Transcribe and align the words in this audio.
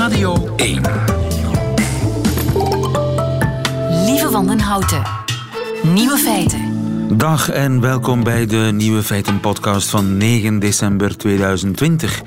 Radio 0.00 0.54
1. 0.56 0.82
Lieve 3.90 4.30
Wandenhouten. 4.30 5.02
Nieuwe 5.82 6.16
feiten. 6.16 6.60
Dag 7.16 7.50
en 7.50 7.80
welkom 7.80 8.24
bij 8.24 8.46
de 8.46 8.70
Nieuwe 8.72 9.02
Feiten 9.02 9.40
podcast 9.40 9.88
van 9.88 10.16
9 10.16 10.58
december 10.58 11.16
2020. 11.16 12.22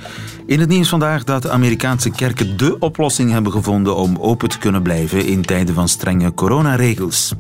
In 0.46 0.60
het 0.60 0.70
nieuws 0.70 0.90
vandaag 0.90 1.24
dat 1.24 1.50
Amerikaanse 1.50 2.10
kerken 2.10 2.58
de 2.58 2.80
oplossing 2.80 3.32
hebben 3.32 3.52
gevonden 3.52 3.96
om 3.96 4.18
open 4.18 4.50
te 4.50 4.58
kunnen 4.58 4.82
blijven 4.82 5.26
in 5.26 5.42
tijden 5.42 5.76
van 5.76 5.88
strenge 5.88 6.34
coronaregels. 6.34 7.34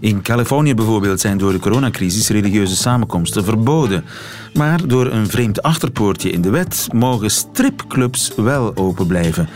In 0.00 0.22
Californië 0.22 0.74
bijvoorbeeld 0.74 1.20
zijn 1.20 1.38
door 1.38 1.52
de 1.52 1.58
coronacrisis 1.58 2.28
religieuze 2.28 2.76
samenkomsten 2.76 3.44
verboden. 3.44 4.04
Maar 4.54 4.86
door 4.86 5.06
een 5.06 5.26
vreemd 5.26 5.62
achterpoortje 5.62 6.30
in 6.30 6.40
de 6.40 6.50
wet 6.50 6.88
mogen 6.92 7.30
stripclubs 7.30 8.32
wel 8.36 8.76
open 8.76 9.06
blijven. 9.06 9.48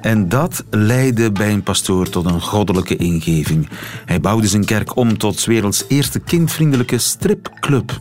En 0.00 0.28
dat 0.28 0.64
leidde 0.70 1.32
bij 1.32 1.52
een 1.52 1.62
pastoor 1.62 2.08
tot 2.08 2.24
een 2.24 2.40
goddelijke 2.40 2.96
ingeving. 2.96 3.68
Hij 4.04 4.20
bouwde 4.20 4.46
zijn 4.46 4.64
kerk 4.64 4.96
om 4.96 5.18
tot 5.18 5.44
werelds 5.44 5.84
eerste 5.88 6.18
kindvriendelijke 6.18 6.98
stripclub. 6.98 8.00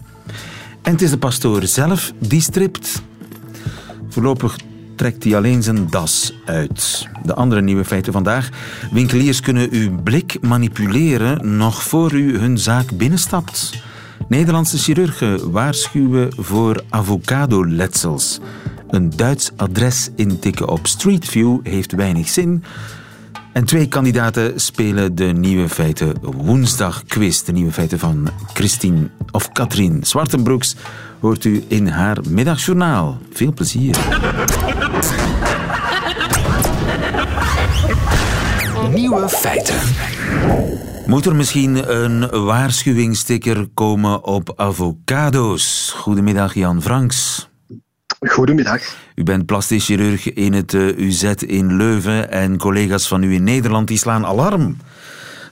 En 0.82 0.92
het 0.92 1.02
is 1.02 1.10
de 1.10 1.18
pastoor 1.18 1.64
zelf 1.64 2.14
die 2.20 2.42
stript. 2.42 3.02
Voorlopig 4.10 4.58
trekt 4.98 5.24
hij 5.24 5.36
alleen 5.36 5.64
zijn 5.64 5.88
das 5.90 6.34
uit. 6.46 7.08
De 7.24 7.34
andere 7.34 7.62
nieuwe 7.62 7.86
feiten 7.86 8.14
vandaag. 8.14 8.50
Winkeliers 8.92 9.40
kunnen 9.40 9.68
uw 9.72 10.02
blik 10.04 10.38
manipuleren 10.42 11.58
nog 11.58 11.84
voor 11.84 12.14
u 12.14 12.38
hun 12.38 12.58
zaak 12.58 12.98
binnenstapt. 12.98 13.82
Nederlandse 14.28 14.78
chirurgen 14.78 15.52
waarschuwen 15.52 16.30
voor 16.36 16.84
avocadoletsels. 16.90 18.40
Een 18.90 19.10
Duits 19.16 19.52
adres 19.56 20.10
intikken 20.16 20.68
op 20.68 20.88
Street 20.88 21.26
View 21.26 21.60
heeft 21.64 21.92
weinig 21.92 22.30
zin. 22.30 22.64
En 23.54 23.66
twee 23.66 23.88
kandidaten 23.88 24.60
spelen 24.60 25.16
de 25.16 25.26
nieuwe 25.26 25.70
feiten 25.70 26.14
woensdag 26.22 27.04
quiz. 27.04 27.42
De 27.42 27.52
nieuwe 27.52 27.72
feiten 27.72 28.00
van 28.00 28.30
Christine 28.54 29.10
of 29.32 29.52
Katrien 29.52 30.00
Zwartenbroeks 30.04 30.76
hoort 31.20 31.46
u 31.46 31.64
in 31.68 31.88
haar 31.88 32.18
middagjournaal. 32.30 33.18
Veel 33.32 33.54
plezier. 33.54 33.98
Nieuwe 38.94 39.30
feiten. 39.30 39.76
Moet 41.06 41.26
er 41.26 41.36
misschien 41.36 42.02
een 42.02 42.44
waarschuwingssticker 42.46 43.68
komen 43.74 44.24
op 44.24 44.54
avocado's? 44.56 45.94
Goedemiddag, 45.98 46.54
Jan 46.54 46.82
Franks. 46.82 47.50
Goedemiddag. 48.20 48.82
U 49.16 49.24
bent 49.24 49.46
plastisch 49.46 49.86
chirurg 49.86 50.34
in 50.34 50.54
het 50.54 50.74
eh, 50.74 50.98
UZ 50.98 51.24
in 51.24 51.76
Leuven 51.76 52.32
en 52.32 52.58
collega's 52.58 53.08
van 53.08 53.24
u 53.24 53.34
in 53.34 53.44
Nederland 53.44 53.88
die 53.88 53.98
slaan 53.98 54.26
alarm. 54.26 54.78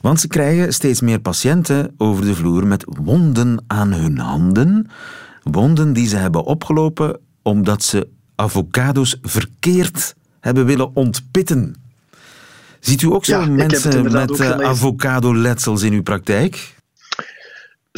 Want 0.02 0.20
ze 0.20 0.28
krijgen 0.28 0.74
steeds 0.74 1.02
meer 1.02 1.20
patiënten 1.20 1.94
over 1.98 2.26
de 2.26 2.36
vloer 2.36 2.68
met 2.68 2.86
wonden 2.88 3.64
aan 3.68 3.94
hun 3.94 4.18
handen. 4.18 4.90
Wonden 5.52 5.94
die 5.94 6.08
ze 6.08 6.18
hebben 6.18 6.44
opgelopen 6.44 7.20
omdat 7.42 7.84
ze 7.84 8.08
avocado's 8.36 9.18
verkeerd 9.22 10.16
hebben 10.40 10.66
willen 10.66 10.96
ontpitten. 10.96 11.76
Ziet 12.80 13.02
u 13.02 13.08
ook 13.08 13.26
zo 13.26 13.40
Ja, 13.40 13.46
mensen 13.46 14.12
met 14.12 14.40
eh, 14.40 14.50
avocadoletsels 14.50 15.82
in 15.82 15.94
uw 15.94 16.04
praktijk? 16.04 16.75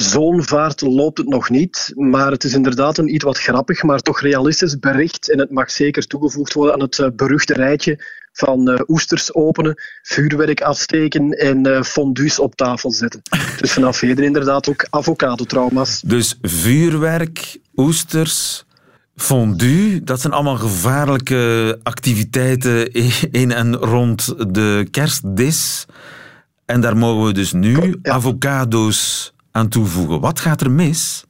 Zo'n 0.07 0.43
vaart 0.43 0.81
loopt 0.81 1.17
het 1.17 1.27
nog 1.27 1.49
niet, 1.49 1.91
maar 1.95 2.31
het 2.31 2.43
is 2.43 2.53
inderdaad 2.53 2.97
een 2.97 3.13
iets 3.13 3.23
wat 3.23 3.37
grappig, 3.39 3.83
maar 3.83 3.99
toch 3.99 4.21
realistisch 4.21 4.79
bericht. 4.79 5.31
En 5.31 5.39
het 5.39 5.51
mag 5.51 5.71
zeker 5.71 6.07
toegevoegd 6.07 6.53
worden 6.53 6.73
aan 6.73 6.81
het 6.81 6.99
eh, 6.99 7.07
beruchte 7.15 7.53
rijtje 7.53 8.03
van 8.31 8.69
eh, 8.69 8.79
oesters 8.87 9.33
openen, 9.33 9.81
vuurwerk 10.01 10.61
afsteken 10.61 11.31
en 11.31 11.65
eh, 11.65 11.81
fondues 11.81 12.39
op 12.39 12.55
tafel 12.55 12.91
zetten. 12.91 13.21
Dus 13.59 13.71
vanaf 13.73 13.99
heden 13.99 14.25
inderdaad 14.25 14.69
ook 14.69 14.85
avocadotrauma's. 14.89 16.01
Dus 16.05 16.37
vuurwerk, 16.41 17.57
oesters, 17.75 18.65
fondue, 19.15 20.03
dat 20.03 20.21
zijn 20.21 20.33
allemaal 20.33 20.57
gevaarlijke 20.57 21.79
activiteiten 21.83 22.91
in 23.31 23.51
en 23.51 23.75
rond 23.75 24.53
de 24.53 24.87
kerstdis. 24.91 25.85
En 26.65 26.81
daar 26.81 26.97
mogen 26.97 27.25
we 27.25 27.33
dus 27.33 27.51
nu 27.51 27.97
Ja. 28.01 28.13
avocado's 28.13 29.33
toevoegen. 29.65 30.19
Wat 30.19 30.39
gaat 30.39 30.61
er 30.61 30.71
mis? 30.71 31.25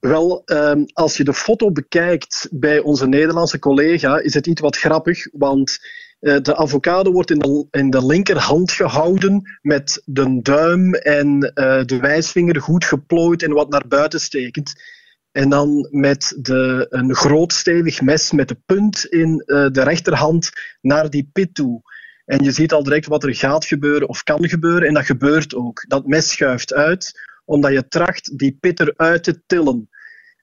Wel, 0.00 0.42
ehm, 0.44 0.84
als 0.92 1.16
je 1.16 1.24
de 1.24 1.34
foto 1.34 1.72
bekijkt 1.72 2.48
bij 2.50 2.78
onze 2.78 3.06
Nederlandse 3.06 3.58
collega, 3.58 4.18
is 4.18 4.34
het 4.34 4.46
iets 4.46 4.60
wat 4.60 4.76
grappig, 4.76 5.28
want 5.32 5.78
eh, 6.20 6.36
de 6.40 6.56
avocado 6.56 7.12
wordt 7.12 7.30
in 7.30 7.38
de, 7.38 7.66
in 7.70 7.90
de 7.90 8.06
linkerhand 8.06 8.72
gehouden 8.72 9.58
met 9.62 10.02
de 10.04 10.42
duim 10.42 10.94
en 10.94 11.52
eh, 11.54 11.84
de 11.84 11.98
wijsvinger 11.98 12.60
goed 12.60 12.84
geplooid 12.84 13.42
en 13.42 13.52
wat 13.52 13.68
naar 13.68 13.88
buiten 13.88 14.20
stekend. 14.20 14.72
En 15.32 15.48
dan 15.48 15.88
met 15.90 16.38
de, 16.40 16.86
een 16.88 17.14
groot 17.14 17.52
stevig 17.52 18.00
mes 18.00 18.32
met 18.32 18.48
de 18.48 18.56
punt 18.66 19.04
in 19.04 19.42
eh, 19.46 19.66
de 19.70 19.82
rechterhand 19.82 20.50
naar 20.80 21.10
die 21.10 21.30
pit 21.32 21.54
toe. 21.54 21.82
En 22.24 22.44
je 22.44 22.52
ziet 22.52 22.72
al 22.72 22.82
direct 22.82 23.06
wat 23.06 23.24
er 23.24 23.34
gaat 23.34 23.64
gebeuren 23.64 24.08
of 24.08 24.22
kan 24.22 24.48
gebeuren. 24.48 24.88
En 24.88 24.94
dat 24.94 25.06
gebeurt 25.06 25.54
ook. 25.54 25.84
Dat 25.88 26.06
mes 26.06 26.30
schuift 26.30 26.72
uit, 26.72 27.20
omdat 27.44 27.72
je 27.72 27.88
tracht 27.88 28.38
die 28.38 28.56
pit 28.60 28.80
eruit 28.80 29.24
te 29.24 29.42
tillen. 29.46 29.88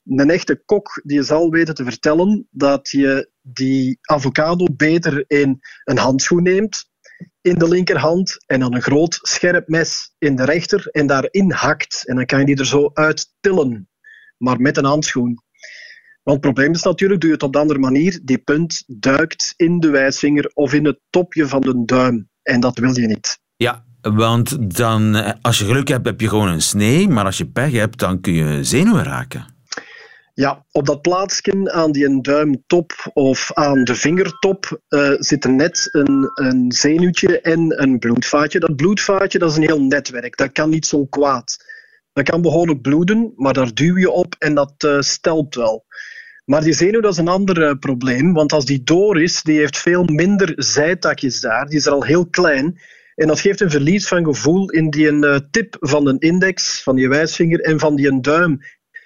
Een 0.06 0.30
echte 0.30 0.62
kok 0.66 1.02
die 1.04 1.24
zal 1.24 1.50
weten 1.50 1.76
te 1.76 1.84
vertellen 1.84 2.48
dat 2.52 2.90
je 2.90 3.30
die 3.42 3.98
avocado 4.02 4.66
beter 4.74 5.24
in 5.28 5.60
een 5.84 5.98
handschoen 5.98 6.44
neemt, 6.44 6.90
in 7.42 7.56
de 7.56 7.68
linkerhand, 7.68 8.44
en 8.46 8.60
dan 8.60 8.76
een 8.76 8.82
groot 8.82 9.20
scherp 9.22 9.68
mes 9.68 10.16
in 10.18 10.36
de 10.36 10.46
rechter, 10.46 10.88
en 10.88 11.08
daarin 11.08 11.52
hakt. 11.52 12.08
En 12.08 12.16
dan 12.16 12.26
kan 12.26 12.40
je 12.40 12.46
die 12.46 12.58
er 12.58 12.66
zo 12.66 12.90
uit 12.94 13.34
tillen, 13.40 13.90
maar 14.38 14.62
met 14.62 14.78
een 14.78 14.86
handschoen. 14.86 15.44
Want 16.30 16.44
het 16.44 16.54
probleem 16.54 16.74
is 16.74 16.84
natuurlijk, 16.84 17.22
doe 17.22 17.30
je 17.30 17.36
het 17.36 17.46
op 17.46 17.54
de 17.54 17.60
andere 17.60 17.80
manier, 17.80 18.20
die 18.24 18.38
punt 18.38 18.84
duikt 18.88 19.54
in 19.58 19.80
de 19.80 19.90
wijsvinger 19.90 20.52
of 20.54 20.74
in 20.74 20.86
het 20.86 21.00
topje 21.10 21.48
van 21.48 21.62
de 21.62 21.86
duim. 21.86 22.30
En 22.42 22.60
dat 22.60 22.80
wil 22.80 23.00
je 23.00 23.08
niet. 23.08 23.40
Ja, 23.56 23.86
want 24.02 24.76
dan, 24.76 25.16
eh, 25.16 25.34
als 25.42 25.60
je 25.60 25.66
geluk 25.66 25.88
hebt, 25.88 26.06
heb 26.06 26.22
je 26.22 26.30
gewoon 26.30 26.48
een 26.48 26.62
snee. 26.62 27.08
Maar 27.08 27.26
als 27.26 27.38
je 27.38 27.48
pech 27.48 27.72
hebt, 27.72 28.00
dan 28.00 28.22
kun 28.22 28.34
je 28.34 28.64
zenuwen 28.64 29.04
raken. 29.04 29.46
Ja, 30.34 30.66
op 30.72 30.86
dat 30.86 31.02
plaatsje 31.02 31.72
aan 31.72 31.92
die 31.92 32.22
duimtop 32.22 33.10
of 33.14 33.54
aan 33.54 33.84
de 33.84 33.96
vingertop 33.96 34.82
eh, 34.88 35.12
zit 35.18 35.44
er 35.44 35.52
net 35.52 35.88
een, 35.92 36.32
een 36.34 36.72
zenuwtje 36.72 37.42
en 37.42 37.82
een 37.82 38.00
bloedvaatje. 38.00 38.60
Dat 38.60 38.76
bloedvaatje 38.76 39.40
dat 39.40 39.52
is 39.52 39.58
een 39.58 39.64
heel 39.64 39.82
netwerk, 39.82 40.38
dat 40.38 40.52
kan 40.52 40.70
niet 40.70 40.86
zo 40.86 41.06
kwaad. 41.06 41.58
Dat 42.14 42.30
kan 42.30 42.42
behoorlijk 42.42 42.82
bloeden, 42.82 43.34
maar 43.36 43.54
daar 43.54 43.74
duw 43.74 43.98
je 43.98 44.12
op 44.12 44.36
en 44.40 44.54
dat 44.54 44.74
eh, 44.78 45.00
stelpt 45.00 45.56
wel. 45.56 45.88
Maar 46.50 46.62
die 46.62 46.74
zenuw 46.74 47.02
dat 47.02 47.12
is 47.12 47.18
een 47.18 47.28
ander 47.28 47.64
eh, 47.64 47.76
probleem, 47.80 48.34
want 48.34 48.54
als 48.54 48.66
die 48.66 48.84
door 48.84 49.22
is, 49.22 49.42
die 49.42 49.58
heeft 49.58 49.78
veel 49.78 50.04
minder 50.04 50.54
zijtakjes 50.56 51.40
daar, 51.40 51.66
die 51.66 51.78
is 51.78 51.86
er 51.86 51.92
al 51.92 52.04
heel 52.04 52.28
klein. 52.28 52.80
En 53.16 53.28
dat 53.28 53.40
geeft 53.40 53.62
een 53.62 53.70
verlies 53.70 54.08
van 54.08 54.24
gevoel 54.24 54.70
in 54.70 54.90
die 54.90 55.28
eh, 55.28 55.40
tip 55.52 55.78
van 55.80 56.08
een 56.08 56.20
index, 56.20 56.84
van 56.84 56.96
die 56.96 57.10
wijsvinger 57.10 57.60
en 57.60 57.80
van 57.80 57.96
die 57.96 58.22
duim. 58.22 58.60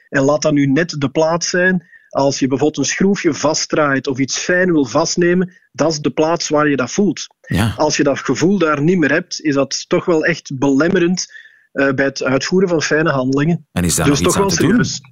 En 0.10 0.22
laat 0.22 0.42
dat 0.42 0.54
nu 0.54 0.66
net 0.66 0.96
de 0.98 1.10
plaats 1.10 1.50
zijn. 1.50 1.88
Als 2.10 2.40
je 2.40 2.48
bijvoorbeeld 2.48 2.86
een 2.86 2.94
schroefje 2.94 3.34
vastdraait 3.34 4.08
of 4.08 4.18
iets 4.18 4.38
fijn 4.38 4.72
wil 4.72 4.86
vastnemen, 4.86 5.54
dat 5.72 5.92
is 5.92 6.00
de 6.00 6.12
plaats 6.12 6.50
waar 6.50 6.70
je 6.70 6.76
dat 6.76 6.92
voelt. 6.92 7.28
Ja. 7.42 7.74
Als 7.78 7.98
je 7.98 8.04
dat 8.04 8.20
gevoel 8.20 8.58
daar 8.58 8.82
niet 8.82 8.98
meer 8.98 9.12
hebt, 9.12 9.42
is 9.42 9.54
dat 9.54 9.90
toch 9.90 10.06
wel 10.06 10.26
echt 10.26 10.58
belemmerend 10.58 11.34
eh, 11.72 11.92
bij 11.92 12.06
het 12.06 12.24
uitvoeren 12.24 12.70
van 12.70 12.82
fijne 12.82 13.10
handelingen. 13.10 13.68
En 13.72 13.84
is 13.84 13.96
daar 13.96 14.06
dus 14.06 14.20
toch 14.20 14.28
iets 14.28 14.36
wel 14.36 14.44
aan 14.44 14.56
te 14.56 14.68
doen? 14.68 15.12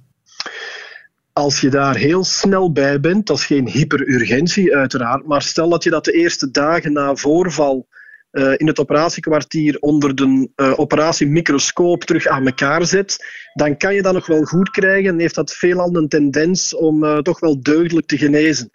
Als 1.32 1.60
je 1.60 1.70
daar 1.70 1.96
heel 1.96 2.24
snel 2.24 2.72
bij 2.72 3.00
bent, 3.00 3.26
dat 3.26 3.36
is 3.36 3.46
geen 3.46 3.68
hyperurgentie 3.68 4.76
uiteraard, 4.76 5.26
maar 5.26 5.42
stel 5.42 5.68
dat 5.68 5.84
je 5.84 5.90
dat 5.90 6.04
de 6.04 6.12
eerste 6.12 6.50
dagen 6.50 6.92
na 6.92 7.14
voorval 7.14 7.88
eh, 8.30 8.52
in 8.56 8.66
het 8.66 8.78
operatiekwartier 8.78 9.76
onder 9.80 10.14
de 10.14 10.48
eh, 10.54 10.78
operatiemicroscoop 10.78 12.04
terug 12.04 12.26
aan 12.26 12.46
elkaar 12.46 12.86
zet, 12.86 13.24
dan 13.54 13.76
kan 13.76 13.94
je 13.94 14.02
dat 14.02 14.12
nog 14.12 14.26
wel 14.26 14.42
goed 14.42 14.70
krijgen 14.70 15.10
en 15.10 15.18
heeft 15.18 15.34
dat 15.34 15.52
veelal 15.52 15.96
een 15.96 16.08
tendens 16.08 16.74
om 16.74 17.04
eh, 17.04 17.18
toch 17.18 17.40
wel 17.40 17.62
deugdelijk 17.62 18.06
te 18.06 18.18
genezen. 18.18 18.70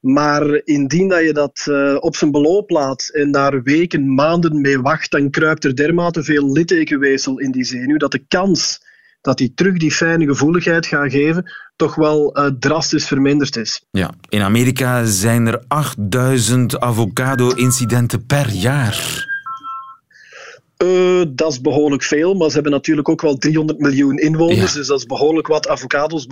Maar 0.00 0.60
indien 0.64 1.08
dat 1.08 1.22
je 1.22 1.32
dat 1.32 1.66
op 2.02 2.16
zijn 2.16 2.30
beloop 2.30 2.70
laat 2.70 3.08
en 3.12 3.32
daar 3.32 3.62
weken, 3.62 4.14
maanden 4.14 4.60
mee 4.60 4.80
wacht, 4.80 5.10
dan 5.10 5.30
kruipt 5.30 5.64
er 5.64 5.76
dermate 5.76 6.22
veel 6.22 6.52
littekenweefsel 6.52 7.38
in 7.38 7.50
die 7.50 7.64
zenuw 7.64 7.96
dat 7.96 8.12
de 8.12 8.24
kans 8.28 8.80
dat 9.22 9.38
die 9.38 9.52
terug 9.54 9.78
die 9.78 9.92
fijne 9.92 10.26
gevoeligheid 10.26 10.86
gaat 10.86 11.10
geven, 11.10 11.52
toch 11.76 11.94
wel 11.94 12.34
eh, 12.34 12.50
drastisch 12.58 13.06
verminderd 13.06 13.56
is. 13.56 13.84
Ja, 13.90 14.10
in 14.28 14.42
Amerika 14.42 15.04
zijn 15.04 15.46
er 15.46 15.64
8000 15.68 16.80
avocado-incidenten 16.80 18.26
per 18.26 18.50
jaar. 18.50 19.30
Uh, 20.84 21.22
dat 21.28 21.52
is 21.52 21.60
behoorlijk 21.60 22.02
veel, 22.02 22.34
maar 22.34 22.48
ze 22.48 22.54
hebben 22.54 22.72
natuurlijk 22.72 23.08
ook 23.08 23.22
wel 23.22 23.36
300 23.36 23.78
miljoen 23.78 24.18
inwoners, 24.18 24.72
dus 24.72 24.86
dat 24.86 24.98
is 24.98 25.06
behoorlijk 25.06 25.46
wat 25.46 25.68
avocados, 25.68 26.26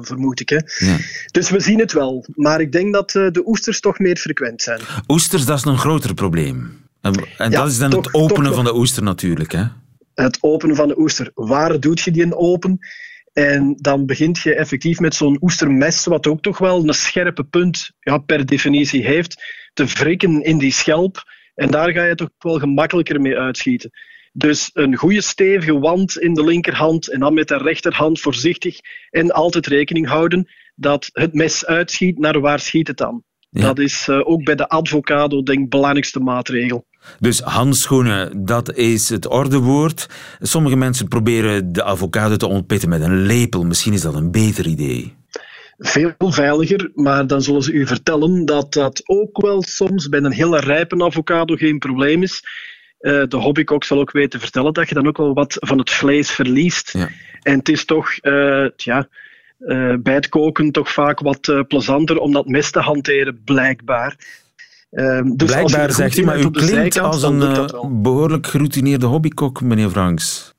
vermoed 0.00 0.40
ik. 0.40 0.48
Hè. 0.48 0.86
Ja. 0.86 0.96
Dus 1.30 1.50
we 1.50 1.60
zien 1.60 1.78
het 1.78 1.92
wel, 1.92 2.24
maar 2.34 2.60
ik 2.60 2.72
denk 2.72 2.92
dat 2.92 3.14
uh, 3.14 3.30
de 3.30 3.42
oesters 3.46 3.80
toch 3.80 3.98
meer 3.98 4.16
frequent 4.16 4.62
zijn. 4.62 4.80
Oesters, 5.08 5.44
dat 5.44 5.58
is 5.58 5.64
een 5.64 5.78
groter 5.78 6.14
probleem. 6.14 6.80
En, 7.00 7.14
en 7.38 7.50
dat 7.50 7.68
is 7.68 7.78
dan 7.78 7.96
het 7.96 8.14
openen 8.14 8.54
van 8.54 8.64
de 8.64 8.74
oester 8.74 9.02
natuurlijk, 9.02 9.52
hè? 9.52 9.64
Het 10.20 10.38
openen 10.40 10.76
van 10.76 10.88
de 10.88 10.98
oester. 10.98 11.30
Waar 11.34 11.80
doet 11.80 12.00
je 12.00 12.10
die 12.10 12.22
in 12.22 12.34
open? 12.34 12.78
En 13.32 13.76
dan 13.76 14.06
begint 14.06 14.38
je 14.38 14.54
effectief 14.54 15.00
met 15.00 15.14
zo'n 15.14 15.38
oestermes, 15.40 16.04
wat 16.04 16.26
ook 16.26 16.42
toch 16.42 16.58
wel 16.58 16.88
een 16.88 16.94
scherpe 16.94 17.44
punt 17.44 17.90
ja, 18.00 18.18
per 18.18 18.46
definitie 18.46 19.04
heeft, 19.04 19.42
te 19.72 19.84
wrikken 19.84 20.42
in 20.42 20.58
die 20.58 20.72
schelp. 20.72 21.22
En 21.54 21.70
daar 21.70 21.92
ga 21.92 22.04
je 22.04 22.14
toch 22.14 22.30
wel 22.38 22.58
gemakkelijker 22.58 23.20
mee 23.20 23.38
uitschieten. 23.38 23.90
Dus 24.32 24.70
een 24.72 24.96
goede 24.96 25.20
stevige 25.20 25.78
wand 25.78 26.18
in 26.18 26.34
de 26.34 26.44
linkerhand 26.44 27.10
en 27.10 27.20
dan 27.20 27.34
met 27.34 27.48
de 27.48 27.56
rechterhand 27.56 28.20
voorzichtig 28.20 28.78
en 29.10 29.30
altijd 29.30 29.66
rekening 29.66 30.08
houden 30.08 30.50
dat 30.74 31.10
het 31.12 31.34
mes 31.34 31.66
uitschiet 31.66 32.18
naar 32.18 32.40
waar 32.40 32.60
schiet 32.60 32.86
het 32.86 32.96
dan. 32.96 33.24
Dat 33.50 33.78
is 33.78 34.06
uh, 34.10 34.20
ook 34.28 34.44
bij 34.44 34.54
de 34.54 34.68
advocado 34.68 35.42
denk 35.42 35.58
ik 35.58 35.68
belangrijkste 35.68 36.20
maatregel. 36.20 36.86
Dus 37.18 37.40
handschoenen, 37.40 38.44
dat 38.44 38.74
is 38.74 39.08
het 39.08 39.26
ordewoord. 39.28 40.06
Sommige 40.40 40.76
mensen 40.76 41.08
proberen 41.08 41.72
de 41.72 41.84
avocado 41.84 42.36
te 42.36 42.46
ontpitten 42.46 42.88
met 42.88 43.00
een 43.00 43.22
lepel. 43.22 43.64
Misschien 43.64 43.92
is 43.92 44.00
dat 44.00 44.14
een 44.14 44.30
beter 44.30 44.66
idee. 44.66 45.14
Veel 45.78 46.14
veiliger, 46.18 46.90
maar 46.94 47.26
dan 47.26 47.42
zullen 47.42 47.62
ze 47.62 47.72
u 47.72 47.86
vertellen 47.86 48.44
dat 48.44 48.72
dat 48.72 49.02
ook 49.04 49.40
wel 49.42 49.62
soms 49.62 50.08
bij 50.08 50.20
een 50.20 50.32
hele 50.32 50.60
rijpe 50.60 51.04
avocado 51.04 51.54
geen 51.54 51.78
probleem 51.78 52.22
is. 52.22 52.42
Uh, 53.00 53.22
de 53.28 53.36
hobbykok 53.36 53.84
zal 53.84 53.98
ook 53.98 54.12
weten 54.12 54.40
vertellen 54.40 54.72
dat 54.72 54.88
je 54.88 54.94
dan 54.94 55.06
ook 55.06 55.16
wel 55.16 55.34
wat 55.34 55.56
van 55.58 55.78
het 55.78 55.90
vlees 55.90 56.30
verliest. 56.30 56.92
Ja. 56.92 57.08
En 57.42 57.58
het 57.58 57.68
is 57.68 57.84
toch, 57.84 58.18
uh, 58.22 58.66
tja, 58.76 58.98
uh, 58.98 59.04
bij 60.02 60.14
het 60.14 60.28
koken 60.28 60.72
toch 60.72 60.92
vaak 60.92 61.20
wat 61.20 61.64
plezanter 61.68 62.18
om 62.18 62.32
dat 62.32 62.46
mes 62.46 62.70
te 62.70 62.80
hanteren, 62.80 63.40
blijkbaar. 63.44 64.16
Um, 64.90 65.36
dus 65.36 65.50
Blijkbaar 65.50 65.92
zegt 65.92 66.18
u, 66.18 66.24
maar 66.24 66.38
u 66.38 66.50
klinkt 66.50 66.98
als 66.98 67.22
een 67.22 67.40
uh, 67.40 67.64
behoorlijk 67.90 68.46
geroutineerde 68.46 69.06
hobbykok, 69.06 69.60
meneer 69.60 69.90
Franks. 69.90 70.54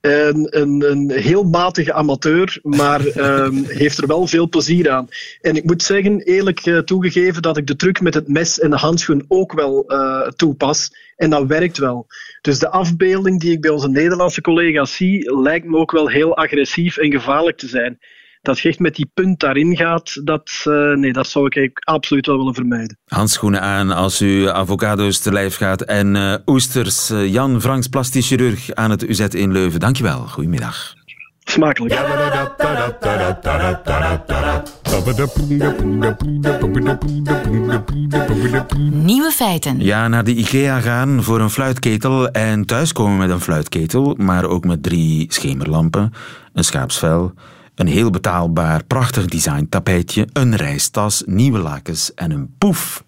Een, 0.00 0.46
een, 0.60 0.90
een, 0.90 1.10
heel 1.10 1.44
matige 1.44 1.92
amateur, 1.92 2.58
maar 2.62 3.06
um, 3.16 3.64
heeft 3.82 3.98
er 3.98 4.06
wel 4.06 4.26
veel 4.26 4.48
plezier 4.48 4.90
aan. 4.90 5.08
En 5.40 5.56
ik 5.56 5.64
moet 5.64 5.82
zeggen, 5.82 6.20
eerlijk 6.20 6.66
uh, 6.66 6.78
toegegeven, 6.78 7.42
dat 7.42 7.56
ik 7.56 7.66
de 7.66 7.76
truc 7.76 8.00
met 8.00 8.14
het 8.14 8.28
mes 8.28 8.60
en 8.60 8.70
de 8.70 8.76
handschoen 8.76 9.24
ook 9.28 9.52
wel 9.52 9.84
uh, 9.86 10.28
toepas. 10.28 10.94
En 11.16 11.30
dat 11.30 11.46
werkt 11.46 11.78
wel. 11.78 12.06
Dus 12.40 12.58
de 12.58 12.68
afbeelding 12.68 13.40
die 13.40 13.52
ik 13.52 13.60
bij 13.60 13.70
onze 13.70 13.88
Nederlandse 13.88 14.40
collega's 14.40 14.96
zie, 14.96 15.40
lijkt 15.40 15.66
me 15.66 15.76
ook 15.76 15.90
wel 15.90 16.08
heel 16.08 16.36
agressief 16.36 16.96
en 16.96 17.10
gevaarlijk 17.10 17.56
te 17.56 17.68
zijn 17.68 17.98
dat 18.44 18.58
je 18.58 18.68
echt 18.68 18.78
met 18.78 18.94
die 18.94 19.10
punt 19.14 19.40
daarin 19.40 19.76
gaat, 19.76 20.20
dat, 20.24 20.64
uh, 20.64 20.94
nee, 20.94 21.12
dat 21.12 21.26
zou 21.26 21.48
ik 21.48 21.78
absoluut 21.84 22.26
wel 22.26 22.36
willen 22.36 22.54
vermijden. 22.54 22.98
Handschoenen 23.06 23.60
aan 23.60 23.90
als 23.90 24.22
u 24.22 24.48
avocado's 24.48 25.18
te 25.18 25.32
lijf 25.32 25.56
gaat. 25.56 25.82
En 25.82 26.14
uh, 26.14 26.34
oesters, 26.46 27.10
uh, 27.10 27.32
Jan 27.32 27.60
Franks, 27.60 27.88
plastisch 27.88 28.26
chirurg 28.26 28.74
aan 28.74 28.90
het 28.90 29.08
UZ 29.08 29.20
in 29.20 29.52
Leuven. 29.52 29.80
Dankjewel, 29.80 30.18
goedemiddag. 30.18 30.94
Smakelijk. 31.44 31.94
Nieuwe 38.90 39.30
feiten. 39.30 39.80
Ja, 39.80 40.08
naar 40.08 40.24
de 40.24 40.34
IKEA 40.34 40.80
gaan 40.80 41.22
voor 41.22 41.40
een 41.40 41.50
fluitketel 41.50 42.28
en 42.28 42.66
thuiskomen 42.66 43.16
met 43.16 43.30
een 43.30 43.40
fluitketel, 43.40 44.14
maar 44.18 44.44
ook 44.44 44.64
met 44.64 44.82
drie 44.82 45.26
schemerlampen, 45.28 46.12
een 46.52 46.64
schaapsvel, 46.64 47.32
een 47.74 47.86
heel 47.86 48.10
betaalbaar, 48.10 48.84
prachtig 48.84 49.26
design 49.26 49.66
tapijtje, 49.68 50.28
een 50.32 50.56
reistas, 50.56 51.22
nieuwe 51.26 51.58
lakens 51.58 52.14
en 52.14 52.30
een 52.30 52.54
poef. 52.58 53.04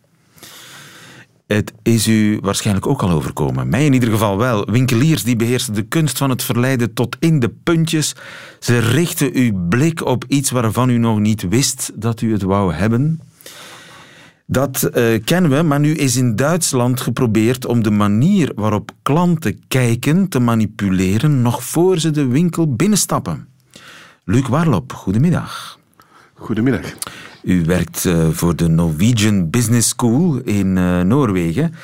Het 1.47 1.73
is 1.83 2.07
u 2.07 2.39
waarschijnlijk 2.43 2.87
ook 2.87 3.03
al 3.03 3.11
overkomen. 3.11 3.69
Mij 3.69 3.85
in 3.85 3.93
ieder 3.93 4.11
geval 4.11 4.39
wel. 4.39 4.65
Winkeliers 4.71 5.23
die 5.23 5.37
beheersen 5.37 5.75
de 5.75 5.83
kunst 5.83 6.19
van 6.19 6.31
het 6.31 6.43
verleiden 6.43 6.95
tot 6.95 7.17
in 7.21 7.41
de 7.41 7.49
puntjes. 7.49 8.15
Ze 8.61 8.79
richten 8.79 9.31
uw 9.35 9.67
blik 9.69 10.05
op 10.05 10.25
iets 10.29 10.51
waarvan 10.51 10.91
u 10.91 10.99
nog 10.99 11.19
niet 11.19 11.49
wist 11.49 11.93
dat 11.95 12.21
u 12.21 12.33
het 12.33 12.43
wou 12.43 12.73
hebben. 12.73 13.21
Dat 14.47 14.91
uh, 14.95 15.25
kennen 15.25 15.51
we, 15.51 15.63
maar 15.63 15.81
nu 15.81 15.95
is 15.95 16.17
in 16.17 16.37
Duitsland 16.37 17.01
geprobeerd 17.01 17.67
om 17.67 17.83
de 17.83 17.91
manier 17.91 18.53
waarop 18.55 18.91
klanten 19.03 19.61
kijken 19.69 20.29
te 20.29 20.39
manipuleren 20.39 21.43
nog 21.43 21.65
voor 21.65 21.99
ze 21.99 22.11
de 22.11 22.27
winkel 22.27 22.75
binnenstappen. 22.75 23.49
Luc 24.29 24.47
Warlop, 24.49 24.93
goedemiddag. 24.93 25.79
Goedemiddag. 26.35 26.95
U 27.43 27.65
werkt 27.65 28.05
uh, 28.05 28.29
voor 28.31 28.57
de 28.57 28.69
Norwegian 28.69 29.51
Business 29.51 29.89
School 29.89 30.41
in 30.45 30.77
uh, 30.77 31.01
Noorwegen. 31.01 31.75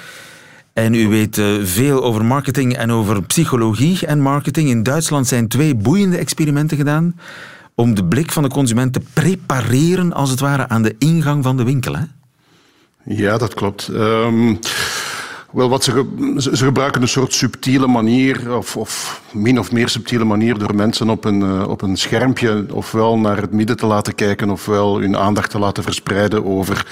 En 0.73 0.94
u 0.94 1.09
weet 1.09 1.39
uh, 1.39 1.65
veel 1.65 2.05
over 2.05 2.25
marketing 2.25 2.77
en 2.77 2.91
over 2.91 3.23
psychologie 3.23 4.06
en 4.06 4.21
marketing. 4.21 4.69
In 4.69 4.83
Duitsland 4.83 5.27
zijn 5.27 5.49
twee 5.49 5.75
boeiende 5.75 6.17
experimenten 6.17 6.77
gedaan 6.77 7.19
om 7.75 7.94
de 7.94 8.05
blik 8.05 8.33
van 8.33 8.43
de 8.43 8.49
consument 8.49 8.93
te 8.93 9.03
prepareren, 9.12 10.12
als 10.12 10.31
het 10.31 10.41
ware, 10.41 10.69
aan 10.69 10.83
de 10.83 10.94
ingang 10.99 11.44
van 11.44 11.56
de 11.56 11.65
winkel. 11.65 11.97
Hè? 11.97 12.05
Ja, 13.05 13.39
dat 13.39 13.55
klopt. 13.55 13.89
Um, 13.89 14.59
wel, 15.53 15.69
wat 15.69 15.85
ze, 15.85 16.07
ze 16.37 16.65
gebruiken 16.65 17.03
een 17.03 17.09
soort 17.09 17.33
subtiele 17.33 17.87
manier, 17.87 18.57
of, 18.57 18.77
of, 18.77 19.23
min 19.33 19.59
of 19.59 19.73
meer 19.73 19.89
subtiele 19.89 20.25
manier, 20.25 20.59
door 20.59 20.75
mensen 20.75 21.11
op 21.11 21.25
een, 21.25 21.41
uh, 21.41 21.69
op 21.69 21.83
een 21.83 21.97
schermpje 21.97 22.67
ofwel 22.71 23.19
naar 23.19 23.37
het 23.37 23.53
midden 23.53 23.77
te 23.77 23.87
laten 23.87 24.15
kijken, 24.15 24.51
ofwel 24.51 25.01
hun 25.01 25.17
aandacht 25.17 25.51
te 25.51 25.59
laten 25.59 25.83
verspreiden 25.83 26.45
over 26.45 26.87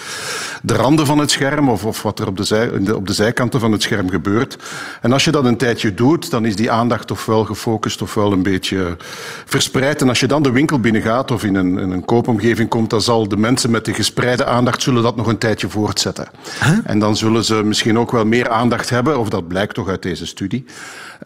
de 0.62 0.74
randen 0.74 1.06
van 1.06 1.18
het 1.18 1.30
scherm, 1.30 1.68
of, 1.68 1.84
of 1.84 2.02
wat 2.02 2.18
er 2.18 2.26
op 2.26 2.36
de, 2.36 2.44
zij, 2.44 2.92
op 2.92 3.06
de 3.06 3.12
zijkanten 3.12 3.60
van 3.60 3.72
het 3.72 3.82
scherm 3.82 4.10
gebeurt. 4.10 4.58
En 5.00 5.12
als 5.12 5.24
je 5.24 5.30
dat 5.30 5.44
een 5.44 5.56
tijdje 5.56 5.94
doet, 5.94 6.30
dan 6.30 6.44
is 6.44 6.56
die 6.56 6.70
aandacht 6.70 7.10
ofwel 7.10 7.44
gefocust, 7.44 8.02
ofwel 8.02 8.32
een 8.32 8.42
beetje 8.42 8.96
verspreid. 9.44 10.02
En 10.02 10.08
als 10.08 10.20
je 10.20 10.26
dan 10.26 10.42
de 10.42 10.50
winkel 10.50 10.80
binnengaat 10.80 11.30
of 11.30 11.44
in 11.44 11.54
een, 11.54 11.78
in 11.78 11.90
een 11.90 12.04
koopomgeving 12.04 12.68
komt, 12.68 12.90
dan 12.90 13.00
zal 13.00 13.28
de 13.28 13.36
mensen 13.36 13.70
met 13.70 13.84
de 13.84 13.94
gespreide 13.94 14.44
aandacht 14.44 14.82
zullen 14.82 15.02
dat 15.02 15.16
nog 15.16 15.26
een 15.26 15.38
tijdje 15.38 15.68
voortzetten. 15.68 16.28
Huh? 16.64 16.78
En 16.84 16.98
dan 16.98 17.16
zullen 17.16 17.44
ze 17.44 17.54
misschien 17.54 17.98
ook 17.98 18.10
wel 18.10 18.24
meer 18.24 18.48
aandacht 18.50 18.90
hebben, 18.90 19.18
of 19.18 19.28
dat 19.28 19.48
blijkt 19.48 19.74
toch 19.74 19.88
uit 19.88 20.02
deze 20.02 20.26
studie, 20.26 20.64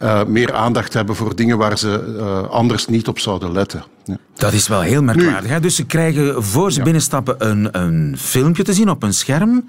uh, 0.02 0.24
meer 0.24 0.54
aandacht 0.54 0.92
hebben 0.92 1.16
voor 1.16 1.36
dingen 1.36 1.58
waar 1.58 1.78
ze 1.78 2.14
uh, 2.18 2.48
anders 2.48 2.86
niet 2.86 3.08
op 3.08 3.18
zouden 3.18 3.52
letten. 3.52 3.84
Ja. 4.04 4.16
Dat 4.34 4.52
is 4.52 4.68
wel 4.68 4.80
heel 4.80 5.02
merkwaardig. 5.02 5.50
Hè? 5.50 5.60
Dus 5.60 5.76
ze 5.76 5.86
krijgen 5.86 6.42
voor 6.42 6.72
ze 6.72 6.78
ja. 6.78 6.84
binnenstappen 6.84 7.48
een, 7.48 7.78
een 7.78 8.18
filmpje 8.18 8.62
te 8.62 8.72
zien 8.72 8.90
op 8.90 9.02
een 9.02 9.14
scherm. 9.14 9.68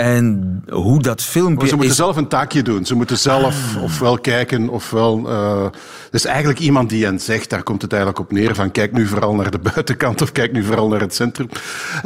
En 0.00 0.62
hoe 0.68 1.02
dat 1.02 1.22
filmpje. 1.22 1.54
Maar 1.54 1.66
ze 1.66 1.74
moeten 1.74 1.90
is... 1.90 1.96
zelf 1.96 2.16
een 2.16 2.28
taakje 2.28 2.62
doen. 2.62 2.84
Ze 2.84 2.94
moeten 2.94 3.18
zelf 3.18 3.76
ah. 3.76 3.82
ofwel 3.82 4.18
kijken 4.18 4.68
ofwel. 4.68 5.22
Uh, 5.26 5.66
dus 6.10 6.24
eigenlijk 6.24 6.58
iemand 6.58 6.88
die 6.88 7.04
hen 7.04 7.20
zegt, 7.20 7.50
daar 7.50 7.62
komt 7.62 7.82
het 7.82 7.92
eigenlijk 7.92 8.20
op 8.22 8.32
neer: 8.32 8.54
van 8.54 8.70
kijk 8.70 8.92
nu 8.92 9.06
vooral 9.06 9.34
naar 9.34 9.50
de 9.50 9.58
buitenkant 9.74 10.22
of 10.22 10.32
kijk 10.32 10.52
nu 10.52 10.64
vooral 10.64 10.88
naar 10.88 11.00
het 11.00 11.14
centrum. 11.14 11.48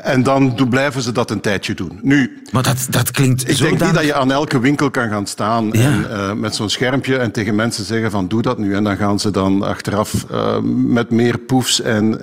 En 0.03 0.23
dan 0.23 0.69
blijven 0.69 1.03
ze 1.03 1.13
dat 1.13 1.31
een 1.31 1.41
tijdje 1.41 1.75
doen. 1.75 1.99
Nu. 2.03 2.43
Maar 2.53 2.63
dat, 2.63 2.87
dat 2.91 3.11
klinkt. 3.11 3.49
Ik 3.51 3.59
denk 3.59 3.81
niet 3.81 3.95
dat 3.95 4.05
je 4.05 4.15
aan 4.15 4.33
elke 4.33 4.61
winkel 4.61 4.91
kan 4.91 5.09
gaan 5.09 5.27
staan 5.27 5.69
ja. 5.73 5.81
en, 5.81 6.07
uh, 6.11 6.33
met 6.33 6.55
zo'n 6.55 6.71
schermpje 6.71 7.17
en 7.17 7.33
tegen 7.33 7.55
mensen 7.55 7.85
zeggen: 7.85 8.11
van 8.11 8.29
doe 8.29 8.43
dat 8.43 8.59
nu. 8.59 8.75
En 8.75 8.85
dan 8.85 8.97
gaan 8.97 9.21
ze 9.21 9.31
dan 9.31 9.63
achteraf 9.63 10.27
uh, 10.33 10.59
met 10.87 11.11
meer 11.11 11.39
poefs 11.39 11.81
en 11.81 12.23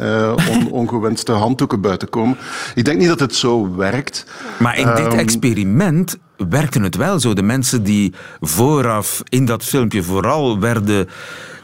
on, 0.50 0.72
ongewenste 0.82 1.32
handdoeken 1.32 1.82
buiten 1.82 2.10
komen. 2.10 2.38
Ik 2.76 2.86
denk 2.86 3.00
niet 3.00 3.08
dat 3.08 3.20
het 3.20 3.36
zo 3.36 3.76
werkt. 3.76 4.26
Maar 4.58 4.78
in 4.78 4.88
dit 4.96 5.14
um, 5.14 5.20
experiment 5.20 5.61
experiment 5.62 6.18
werkte 6.50 6.82
het 6.82 6.96
wel 6.96 7.20
zo. 7.20 7.34
De 7.34 7.42
mensen 7.42 7.84
die 7.84 8.14
vooraf 8.40 9.22
in 9.30 9.46
dat 9.46 9.64
filmpje 9.64 10.04
vooral 10.04 10.60
werden 10.60 11.08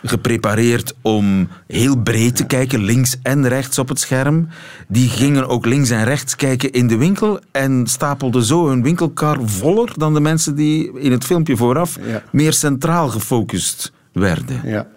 geprepareerd 0.04 0.94
om 1.01 1.48
heel 1.68 1.98
breed 1.98 2.36
te 2.36 2.46
kijken, 2.46 2.84
links 2.84 3.18
en 3.24 3.48
rechts 3.48 3.80
op 3.80 3.88
het 3.88 4.00
scherm. 4.00 4.48
Die 4.88 5.10
gingen 5.10 5.48
ook 5.48 5.66
links 5.66 5.89
en 5.89 6.04
rechts 6.04 6.36
kijken 6.36 6.72
in 6.72 6.88
de 6.88 6.98
winkel 6.98 7.39
en 7.51 7.88
stapelden 7.88 8.44
zo 8.44 8.68
hun 8.68 8.84
winkelkar 8.84 9.38
voller 9.42 9.94
dan 9.98 10.13
de 10.13 10.20
mensen 10.20 10.56
die 10.56 11.00
in 11.00 11.12
het 11.12 11.25
filmpje 11.25 11.58
vooraf 11.58 11.98
ja. 12.06 12.24
meer 12.32 12.54
centraal 12.54 13.10
gefocust 13.10 13.92
werden. 14.12 14.62
Ja. 14.63 14.88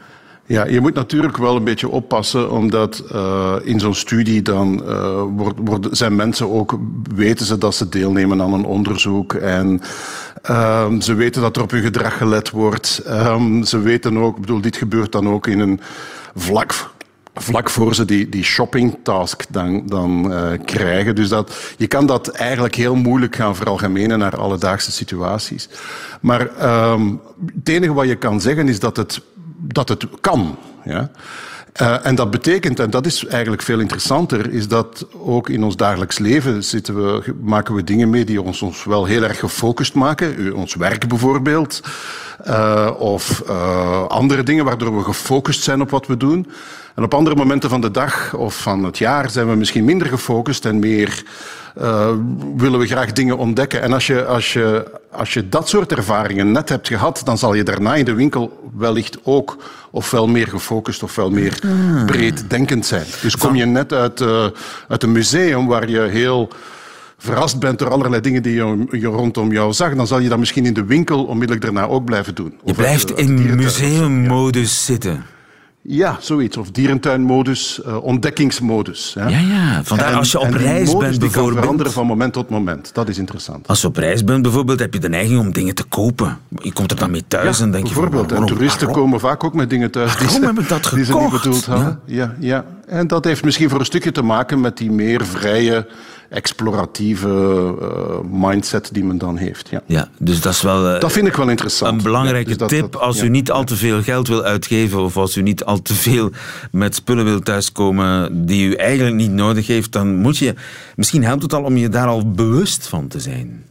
Ja, 0.51 0.67
je 0.67 0.81
moet 0.81 0.95
natuurlijk 0.95 1.37
wel 1.37 1.57
een 1.57 1.65
beetje 1.65 1.89
oppassen, 1.89 2.51
omdat 2.51 3.05
uh, 3.13 3.55
in 3.63 3.81
zo'n 3.81 3.95
studie 3.95 4.43
dan 4.43 4.83
uh, 4.87 5.75
zijn 5.91 6.17
mensen 6.17 6.51
ook, 6.51 6.79
weten 7.15 7.47
ze 7.47 7.59
dat 7.59 7.75
ze 7.75 7.89
deelnemen 7.89 8.43
aan 8.43 8.53
een 8.53 8.65
onderzoek 8.65 9.35
en 9.35 9.81
um, 10.51 11.01
ze 11.01 11.15
weten 11.15 11.43
dat 11.43 11.57
er 11.57 11.63
op 11.63 11.71
hun 11.71 11.83
gedrag 11.83 12.17
gelet 12.17 12.51
wordt. 12.51 13.03
Um, 13.09 13.65
ze 13.65 13.79
weten 13.79 14.17
ook, 14.17 14.41
bedoel, 14.41 14.61
dit 14.61 14.77
gebeurt 14.77 15.13
dan 15.13 15.29
ook 15.29 15.47
in 15.47 15.59
een 15.59 15.81
vlak 16.35 16.73
vlak 17.35 17.71
voor 17.71 17.95
ze 17.95 18.05
die, 18.05 18.29
die 18.29 18.45
shoppingtask 18.45 19.45
dan, 19.51 19.87
dan 19.87 20.33
uh, 20.33 20.51
krijgen. 20.65 21.15
Dus 21.15 21.29
dat, 21.29 21.75
je 21.77 21.87
kan 21.87 22.07
dat 22.07 22.29
eigenlijk 22.29 22.75
heel 22.75 22.95
moeilijk 22.95 23.37
gaan 23.37 23.57
veralgemenen 23.57 24.19
naar 24.19 24.37
alledaagse 24.37 24.93
situaties. 24.93 25.69
Maar 26.21 26.41
um, 26.93 27.21
het 27.55 27.69
enige 27.69 27.93
wat 27.93 28.09
je 28.09 28.17
kan 28.17 28.41
zeggen 28.41 28.69
is 28.69 28.81
dat 28.81 28.97
het, 28.97 29.21
dat 29.61 29.89
het 29.89 30.07
kan. 30.21 30.57
Ja? 30.85 31.11
Uh, 31.83 32.07
en 32.07 32.15
dat 32.15 32.31
betekent, 32.31 32.81
en 32.81 32.91
dat 32.91 33.07
is 33.07 33.27
eigenlijk 33.27 33.63
veel 33.63 33.81
interessanter, 33.81 34.53
is 34.53 34.69
dat 34.69 35.07
ook 35.13 35.49
in 35.49 35.65
ons 35.65 35.77
dagelijks 35.77 36.19
leven 36.19 36.65
zitten 36.65 36.95
we, 36.95 37.35
maken 37.41 37.75
we 37.75 37.85
dingen 37.85 38.11
mee 38.11 38.25
die 38.25 38.43
ons, 38.43 38.63
ons 38.63 38.85
wel 38.85 39.05
heel 39.05 39.23
erg 39.23 39.39
gefocust 39.39 39.95
maken. 39.95 40.55
Ons 40.55 40.75
werk 40.75 41.09
bijvoorbeeld. 41.09 41.81
Uh, 42.47 42.91
of 42.99 43.43
uh, 43.49 44.07
andere 44.07 44.43
dingen 44.43 44.65
waardoor 44.65 44.97
we 44.97 45.05
gefocust 45.05 45.63
zijn 45.63 45.81
op 45.81 45.91
wat 45.91 46.07
we 46.07 46.17
doen. 46.17 46.47
En 47.01 47.07
op 47.07 47.15
andere 47.15 47.37
momenten 47.37 47.71
van 47.71 47.81
de 47.81 47.91
dag 47.91 48.35
of 48.35 48.63
van 48.63 48.85
het 48.85 48.99
jaar 48.99 49.31
zijn 49.31 49.49
we 49.49 49.55
misschien 49.55 49.85
minder 49.85 50.07
gefocust 50.07 50.65
en 50.65 50.79
meer 50.79 51.25
uh, 51.79 52.11
willen 52.57 52.81
we 52.81 52.87
graag 52.87 53.13
dingen 53.13 53.39
ontdekken. 53.39 53.83
En 53.83 53.93
als 53.93 54.07
je, 54.07 54.25
als, 54.25 54.53
je, 54.53 54.91
als 55.11 55.33
je 55.33 55.49
dat 55.49 55.69
soort 55.69 55.93
ervaringen 55.93 56.53
net 56.53 56.69
hebt 56.69 56.89
gehad, 56.89 57.23
dan 57.25 57.39
zal 57.39 57.55
je 57.55 57.63
daarna 57.63 57.95
in 57.95 58.05
de 58.05 58.15
winkel 58.15 58.71
wellicht 58.77 59.19
ook 59.23 59.57
ofwel 59.91 60.27
meer 60.27 60.49
gefocust 60.49 61.03
ofwel 61.03 61.31
meer 61.31 61.59
hmm. 61.61 62.07
breed 62.07 62.51
denkend 62.51 62.87
zijn. 62.87 63.07
Dus 63.23 63.37
kom 63.37 63.55
je 63.55 63.65
net 63.65 63.93
uit, 63.93 64.21
uh, 64.21 64.47
uit 64.89 65.03
een 65.03 65.13
museum 65.13 65.67
waar 65.67 65.89
je 65.89 66.01
heel 66.01 66.49
verrast 67.19 67.59
bent 67.59 67.79
door 67.79 67.91
allerlei 67.91 68.23
dingen 68.23 68.43
die 68.43 68.55
je, 68.55 68.87
je, 68.91 69.07
rondom 69.07 69.53
jou 69.53 69.73
zag, 69.73 69.95
dan 69.95 70.07
zal 70.07 70.19
je 70.19 70.29
dat 70.29 70.39
misschien 70.39 70.67
in 70.67 70.75
de 70.75 70.85
winkel 70.85 71.25
onmiddellijk 71.25 71.65
daarna 71.65 71.87
ook 71.87 72.05
blijven 72.05 72.35
doen. 72.35 72.59
Je 72.65 72.75
blijft 72.75 73.11
in 73.11 73.57
museummodus 73.57 74.85
zitten. 74.85 75.25
Ja, 75.83 76.17
zoiets. 76.21 76.57
Of 76.57 76.71
dierentuinmodus, 76.71 77.81
uh, 77.87 78.05
ontdekkingsmodus. 78.05 79.13
Ja, 79.15 79.29
ja. 79.29 79.85
Vandaar 79.85 80.15
als 80.15 80.33
je 80.33 80.39
op 80.39 80.53
reis 80.53 80.97
bent 80.97 81.19
bijvoorbeeld... 81.19 81.55
kan 81.55 81.63
veranderen 81.63 81.93
van 81.93 82.07
moment 82.07 82.33
tot 82.33 82.51
moment. 82.51 82.91
Dat 82.95 83.09
is 83.09 83.19
interessant. 83.19 83.69
Als 83.69 83.81
je 83.81 83.87
op 83.87 83.97
reis 83.97 84.25
bent 84.25 84.43
bijvoorbeeld, 84.43 84.79
heb 84.79 84.95
je 84.95 85.01
de 85.01 85.09
neiging 85.09 85.41
om 85.41 85.53
dingen 85.53 85.75
te 85.75 85.85
kopen. 85.85 86.39
Je 86.63 86.73
komt 86.73 86.91
er 86.91 86.97
dan 86.97 87.11
mee 87.11 87.25
thuis 87.29 87.61
en 87.61 87.71
denk 87.71 87.87
je... 87.87 87.95
Bijvoorbeeld. 87.95 88.33
en 88.33 88.45
toeristen 88.47 88.91
komen 88.91 89.21
vaak 89.21 89.45
ook 89.45 89.55
met 89.55 89.71
dingen 89.71 89.91
thuis 89.91 90.17
die 90.17 90.29
ze, 90.29 90.41
heb 90.41 90.59
ik 90.59 90.69
dat 90.69 90.87
gekocht? 90.87 90.95
die 90.95 91.05
ze 91.05 91.19
niet 91.19 91.31
bedoeld 91.31 91.65
hadden. 91.65 92.01
Ja? 92.05 92.35
ja, 92.39 92.49
ja. 92.49 92.65
En 92.87 93.07
dat 93.07 93.25
heeft 93.25 93.45
misschien 93.45 93.69
voor 93.69 93.79
een 93.79 93.85
stukje 93.85 94.13
te 94.13 94.23
maken 94.23 94.61
met 94.61 94.77
die 94.77 94.91
meer 94.91 95.27
vrije 95.27 95.87
exploratieve 96.31 97.29
uh, 97.81 98.49
mindset 98.49 98.89
die 98.93 99.05
men 99.05 99.19
dan 99.19 99.37
heeft. 99.37 99.69
Ja. 99.69 99.83
ja, 99.87 100.09
dus 100.19 100.41
dat 100.41 100.53
is 100.53 100.63
wel... 100.63 100.95
Uh, 100.95 101.01
dat 101.01 101.13
vind 101.13 101.27
ik 101.27 101.37
wel 101.37 101.49
interessant. 101.49 101.97
Een 101.97 102.03
belangrijke 102.03 102.57
dus 102.57 102.69
tip 102.69 102.97
als 102.97 103.23
u 103.23 103.29
niet 103.29 103.51
al 103.51 103.65
te 103.65 103.77
veel 103.77 104.03
geld 104.03 104.29
wil 104.29 104.43
uitgeven 104.43 105.01
of 105.01 105.17
als 105.17 105.37
u 105.37 105.43
niet 105.43 105.65
al 105.65 105.83
te 105.83 105.95
veel 105.95 106.31
met 106.71 106.95
spullen 106.95 107.25
wil 107.25 107.41
thuiskomen 107.41 108.47
die 108.47 108.67
u 108.67 108.75
eigenlijk 108.75 109.17
niet 109.17 109.31
nodig 109.31 109.67
heeft, 109.67 109.93
dan 109.93 110.15
moet 110.15 110.39
je... 110.39 110.55
Misschien 110.97 111.25
helpt 111.25 111.43
het 111.43 111.55
al 111.55 111.63
om 111.63 111.77
je 111.77 111.89
daar 111.89 112.07
al 112.07 112.31
bewust 112.31 112.87
van 112.87 113.09
te 113.09 113.21
zijn. 113.21 113.65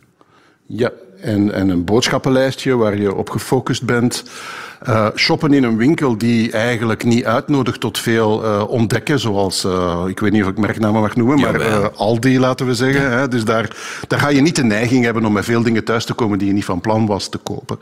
Ja, 0.65 0.91
en, 1.21 1.51
en 1.51 1.69
een 1.69 1.85
boodschappenlijstje 1.85 2.75
waar 2.75 2.97
je 2.97 3.13
op 3.13 3.29
gefocust 3.29 3.83
bent. 3.83 4.23
Uh, 4.88 5.07
shoppen 5.15 5.53
in 5.53 5.63
een 5.63 5.77
winkel 5.77 6.17
die 6.17 6.51
eigenlijk 6.51 7.03
niet 7.03 7.25
uitnodigt 7.25 7.79
tot 7.79 7.98
veel 7.98 8.43
uh, 8.43 8.63
ontdekken, 8.67 9.19
zoals, 9.19 9.65
uh, 9.65 10.03
ik 10.07 10.19
weet 10.19 10.31
niet 10.31 10.43
of 10.43 10.50
ik 10.50 10.57
merknamen 10.57 11.01
mag 11.01 11.15
noemen, 11.15 11.39
maar 11.39 11.89
Aldi 11.91 12.39
laten 12.39 12.65
we 12.65 12.74
zeggen. 12.74 13.01
Ja. 13.01 13.09
Hè? 13.09 13.27
Dus 13.27 13.43
daar, 13.43 13.75
daar 14.07 14.19
ga 14.19 14.29
je 14.29 14.41
niet 14.41 14.55
de 14.55 14.63
neiging 14.63 15.03
hebben 15.03 15.25
om 15.25 15.33
met 15.33 15.45
veel 15.45 15.63
dingen 15.63 15.83
thuis 15.83 16.05
te 16.05 16.13
komen 16.13 16.38
die 16.38 16.48
je 16.48 16.53
niet 16.53 16.65
van 16.65 16.81
plan 16.81 17.05
was 17.05 17.29
te 17.29 17.38
kopen. 17.38 17.77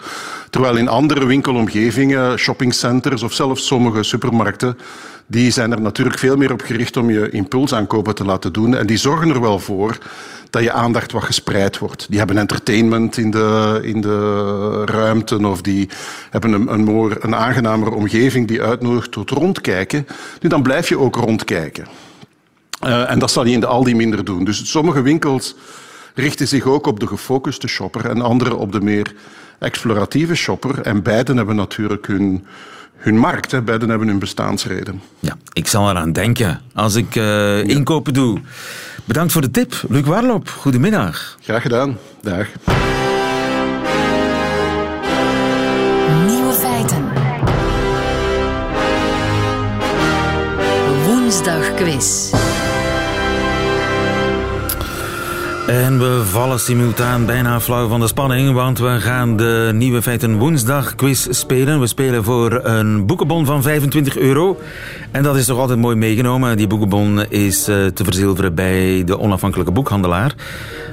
Terwijl 0.49 0.77
in 0.77 0.87
andere 0.87 1.25
winkelomgevingen, 1.25 2.39
shoppingcenters 2.39 3.23
of 3.23 3.33
zelfs 3.33 3.67
sommige 3.67 4.03
supermarkten, 4.03 4.77
die 5.27 5.51
zijn 5.51 5.71
er 5.71 5.81
natuurlijk 5.81 6.17
veel 6.17 6.37
meer 6.37 6.51
op 6.51 6.61
gericht 6.61 6.97
om 6.97 7.09
je 7.09 7.29
impulsaankopen 7.29 8.15
te 8.15 8.25
laten 8.25 8.53
doen. 8.53 8.75
En 8.75 8.87
die 8.87 8.97
zorgen 8.97 9.29
er 9.29 9.41
wel 9.41 9.59
voor 9.59 9.97
dat 10.49 10.63
je 10.63 10.71
aandacht 10.71 11.11
wat 11.11 11.23
gespreid 11.23 11.77
wordt. 11.77 12.05
Die 12.09 12.17
hebben 12.17 12.37
entertainment 12.37 13.17
in 13.17 13.31
de, 13.31 13.79
in 13.83 14.01
de 14.01 14.85
ruimten 14.85 15.45
of 15.45 15.61
die 15.61 15.89
hebben 16.29 16.51
een, 16.51 16.73
een, 16.73 16.83
een 17.19 17.35
aangenamer 17.35 17.91
omgeving 17.91 18.47
die 18.47 18.61
uitnodigt 18.61 19.11
tot 19.11 19.29
rondkijken. 19.29 20.07
Nu, 20.41 20.49
dan 20.49 20.63
blijf 20.63 20.89
je 20.89 20.99
ook 20.99 21.15
rondkijken. 21.15 21.87
Uh, 22.85 23.11
en 23.11 23.19
dat 23.19 23.31
zal 23.31 23.45
je 23.45 23.53
in 23.53 23.59
de 23.59 23.65
Aldi 23.65 23.95
minder 23.95 24.25
doen. 24.25 24.43
Dus 24.43 24.69
sommige 24.71 25.01
winkels 25.01 25.55
richten 26.15 26.47
zich 26.47 26.65
ook 26.65 26.87
op 26.87 26.99
de 26.99 27.07
gefocuste 27.07 27.67
shopper 27.67 28.09
en 28.09 28.21
andere 28.21 28.55
op 28.55 28.71
de 28.71 28.81
meer 28.81 29.13
exploratieve 29.59 30.35
shopper. 30.35 30.81
En 30.81 31.03
beiden 31.03 31.37
hebben 31.37 31.55
natuurlijk 31.55 32.07
hun, 32.07 32.45
hun 32.95 33.17
markt, 33.17 33.51
hè. 33.51 33.61
beiden 33.61 33.89
hebben 33.89 34.07
hun 34.07 34.19
bestaansreden. 34.19 35.01
Ja, 35.19 35.37
ik 35.53 35.67
zal 35.67 35.89
eraan 35.89 36.11
denken 36.11 36.61
als 36.73 36.95
ik 36.95 37.15
uh, 37.15 37.63
inkopen 37.63 38.13
doe. 38.13 38.39
Bedankt 39.05 39.31
voor 39.31 39.41
de 39.41 39.51
tip, 39.51 39.83
Luc 39.89 40.05
Warlop. 40.05 40.49
Goedemiddag. 40.49 41.37
Graag 41.41 41.61
gedaan. 41.61 41.97
Dag. 42.21 42.47
Quiz. 51.77 52.31
En 55.67 55.99
we 55.99 56.21
vallen 56.25 56.59
simultaan 56.59 57.25
bijna 57.25 57.59
flauw 57.59 57.87
van 57.87 57.99
de 57.99 58.07
spanning, 58.07 58.53
want 58.53 58.79
we 58.79 58.99
gaan 58.99 59.37
de 59.37 59.71
Nieuwe 59.73 60.01
Feiten 60.01 60.37
Woensdag 60.37 60.95
quiz 60.95 61.27
spelen. 61.29 61.79
We 61.79 61.87
spelen 61.87 62.23
voor 62.23 62.65
een 62.65 63.05
boekenbon 63.05 63.45
van 63.45 63.61
25 63.61 64.17
euro. 64.17 64.59
En 65.11 65.23
dat 65.23 65.35
is 65.35 65.45
toch 65.45 65.59
altijd 65.59 65.79
mooi 65.79 65.95
meegenomen. 65.95 66.57
Die 66.57 66.67
boekenbon 66.67 67.25
is 67.29 67.69
uh, 67.69 67.85
te 67.85 68.03
verzilveren 68.03 68.55
bij 68.55 69.03
de 69.05 69.19
onafhankelijke 69.19 69.71
boekhandelaar. 69.71 70.33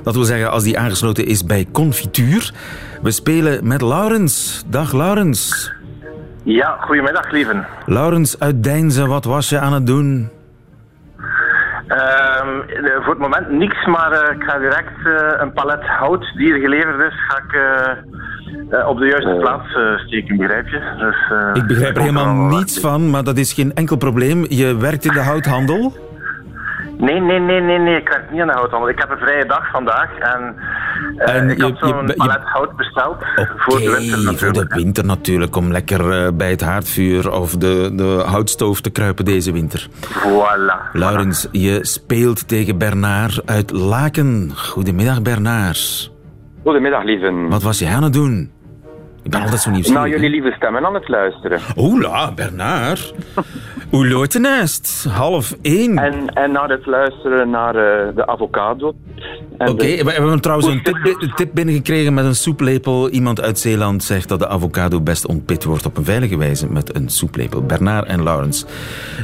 Dat 0.02 0.14
wil 0.14 0.24
zeggen 0.24 0.50
als 0.50 0.62
die 0.62 0.78
aangesloten 0.78 1.26
is 1.26 1.44
bij 1.44 1.66
Confituur. 1.72 2.52
We 3.02 3.10
spelen 3.10 3.66
met 3.66 3.82
Laurens. 3.82 4.64
Dag 4.66 4.92
Laurens. 4.92 5.72
Ja, 6.42 6.76
goedemiddag 6.80 7.30
lieven. 7.30 7.66
Laurens 7.86 8.38
uit 8.38 8.62
Deinzen, 8.62 9.08
wat 9.08 9.24
was 9.24 9.48
je 9.48 9.58
aan 9.58 9.72
het 9.72 9.86
doen? 9.86 10.33
Um, 11.88 12.64
voor 13.02 13.12
het 13.12 13.18
moment 13.18 13.50
niks, 13.50 13.86
maar 13.86 14.12
uh, 14.12 14.36
ik 14.36 14.42
ga 14.42 14.58
direct 14.58 14.98
uh, 15.06 15.14
een 15.36 15.52
palet 15.52 15.86
hout 15.86 16.32
die 16.36 16.52
er 16.52 16.60
geleverd 16.60 17.12
is, 17.12 17.18
ga 17.28 17.38
ik 17.38 17.52
uh, 18.72 18.88
op 18.88 18.98
de 18.98 19.06
juiste 19.06 19.36
plaats 19.40 19.68
steken, 20.06 20.36
begrijp 20.36 20.68
je? 20.68 20.80
Dus, 20.98 21.16
ik 21.62 21.66
begrijp 21.66 21.96
er 21.96 22.02
helemaal 22.02 22.34
niets 22.34 22.80
van, 22.80 23.10
maar 23.10 23.24
dat 23.24 23.36
is 23.36 23.52
geen 23.52 23.74
enkel 23.74 23.96
probleem. 23.96 24.44
Je 24.48 24.76
werkt 24.76 25.04
in 25.04 25.12
de 25.12 25.22
houthandel? 25.22 25.92
Nee, 26.98 27.20
nee, 27.20 27.40
nee, 27.40 27.60
nee, 27.60 27.78
nee, 27.78 27.96
ik 27.96 28.08
werk 28.08 28.30
niet 28.30 28.40
aan 28.40 28.46
de 28.46 28.52
houthandel. 28.52 28.88
Ik 28.88 28.98
heb 28.98 29.10
een 29.10 29.26
vrije 29.26 29.46
dag 29.46 29.70
vandaag 29.70 30.18
en, 30.18 30.54
en 31.16 31.50
ik 31.50 31.56
je, 31.56 31.62
had 31.62 31.78
zo'n 31.78 32.12
palet 32.16 32.42
hout 32.42 32.76
besteld 32.76 33.16
voor 33.56 33.78
de 33.78 33.90
winter 33.90 34.23
natuurlijk. 34.23 34.38
voor 34.38 34.52
de 34.52 34.82
winter 34.82 35.04
natuurlijk, 35.04 35.56
om 35.56 35.73
lekker 35.73 36.25
uh, 36.25 36.32
bij 36.34 36.50
het 36.50 36.61
haardvuur 36.61 37.32
of 37.32 37.56
de, 37.56 37.90
de 37.94 38.23
houtstoof 38.26 38.80
te 38.80 38.90
kruipen 38.90 39.25
deze 39.25 39.52
winter. 39.52 39.88
Voilà. 40.00 40.92
Laurens, 40.92 41.49
je 41.52 41.78
speelt 41.82 42.49
tegen 42.49 42.78
Bernard 42.78 43.46
uit 43.46 43.70
Laken. 43.70 44.50
Goedemiddag 44.56 45.23
Bernard. 45.23 46.12
Goedemiddag 46.62 47.04
lieven. 47.04 47.49
Wat 47.49 47.62
was 47.62 47.78
je 47.78 47.88
aan 47.88 48.02
het 48.02 48.12
doen? 48.12 48.53
Ik 49.25 49.31
ben 49.31 49.40
altijd 49.40 49.61
zo 49.61 49.71
nieuwsgierig. 49.71 50.02
Nou, 50.02 50.14
jullie 50.14 50.31
lieve 50.31 50.52
stemmen 50.57 50.87
aan 50.87 50.95
het 50.95 51.09
luisteren. 51.09 51.61
Oela, 51.76 52.33
Bernard. 52.33 53.14
Hoe 53.90 54.09
loopt 54.09 54.33
het 54.33 54.43
nest? 54.43 55.07
Half 55.09 55.57
één. 55.62 55.99
En, 55.99 56.28
en 56.35 56.52
naar 56.52 56.69
het 56.69 56.87
luisteren 56.87 57.50
naar 57.50 57.75
uh, 57.75 58.16
de 58.16 58.26
avocado. 58.26 58.95
Oké, 59.59 60.04
we 60.04 60.12
hebben 60.12 60.40
trouwens 60.40 60.69
een 60.69 60.83
tip, 60.83 61.33
tip 61.35 61.50
binnengekregen 61.54 62.14
met 62.14 62.25
een 62.25 62.35
soeplepel. 62.35 63.09
Iemand 63.09 63.40
uit 63.40 63.59
Zeeland 63.59 64.02
zegt 64.02 64.28
dat 64.28 64.38
de 64.38 64.49
avocado 64.49 65.00
best 65.00 65.26
ontpit 65.26 65.64
wordt 65.64 65.87
op 65.87 65.97
een 65.97 66.04
veilige 66.04 66.38
wijze 66.38 66.73
met 66.73 66.97
een 66.97 67.09
soeplepel. 67.09 67.62
Bernard 67.62 68.07
en 68.07 68.23
Laurens. 68.23 68.66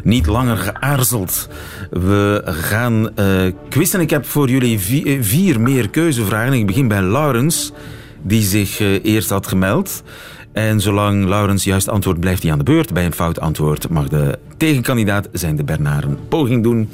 Niet 0.04 0.26
langer 0.26 0.56
geaarzeld. 0.56 1.48
We 1.90 2.42
gaan 2.44 3.08
uh, 3.16 3.52
quizzen. 3.68 4.00
Ik 4.00 4.10
heb 4.10 4.24
voor 4.24 4.48
jullie 4.48 4.78
vier, 4.78 5.24
vier 5.24 5.60
meer 5.60 5.90
keuzevragen. 5.90 6.52
Ik 6.52 6.66
begin 6.66 6.88
bij 6.88 7.02
Laurens 7.02 7.72
die 8.22 8.42
zich 8.42 8.80
uh, 8.80 9.04
eerst 9.04 9.30
had 9.30 9.46
gemeld. 9.46 10.02
En 10.52 10.80
zolang 10.80 11.24
Laurens 11.24 11.64
juist 11.64 11.88
antwoord 11.88 12.20
blijft 12.20 12.42
hij 12.42 12.52
aan 12.52 12.58
de 12.58 12.64
beurt. 12.64 12.92
Bij 12.92 13.04
een 13.04 13.12
fout 13.12 13.40
antwoord 13.40 13.88
mag 13.88 14.08
de 14.08 14.38
tegenkandidaat 14.56 15.28
zijn 15.32 15.56
de 15.56 15.64
Bernard 15.64 16.04
een 16.04 16.18
poging 16.28 16.62
doen. 16.62 16.88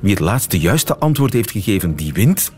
Wie 0.00 0.10
het 0.10 0.20
laatste 0.20 0.58
juiste 0.58 0.96
antwoord 0.96 1.32
heeft 1.32 1.50
gegeven, 1.50 1.94
die 1.94 2.12
wint. 2.12 2.52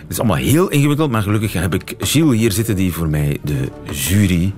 Het 0.00 0.12
is 0.12 0.18
allemaal 0.18 0.36
heel 0.36 0.68
ingewikkeld, 0.68 1.10
maar 1.10 1.22
gelukkig 1.22 1.52
heb 1.52 1.74
ik 1.74 1.94
Gilles 1.98 2.38
hier 2.38 2.52
zitten 2.52 2.76
die 2.76 2.92
voor 2.92 3.08
mij 3.08 3.38
de 3.42 3.68
jury 3.90 4.52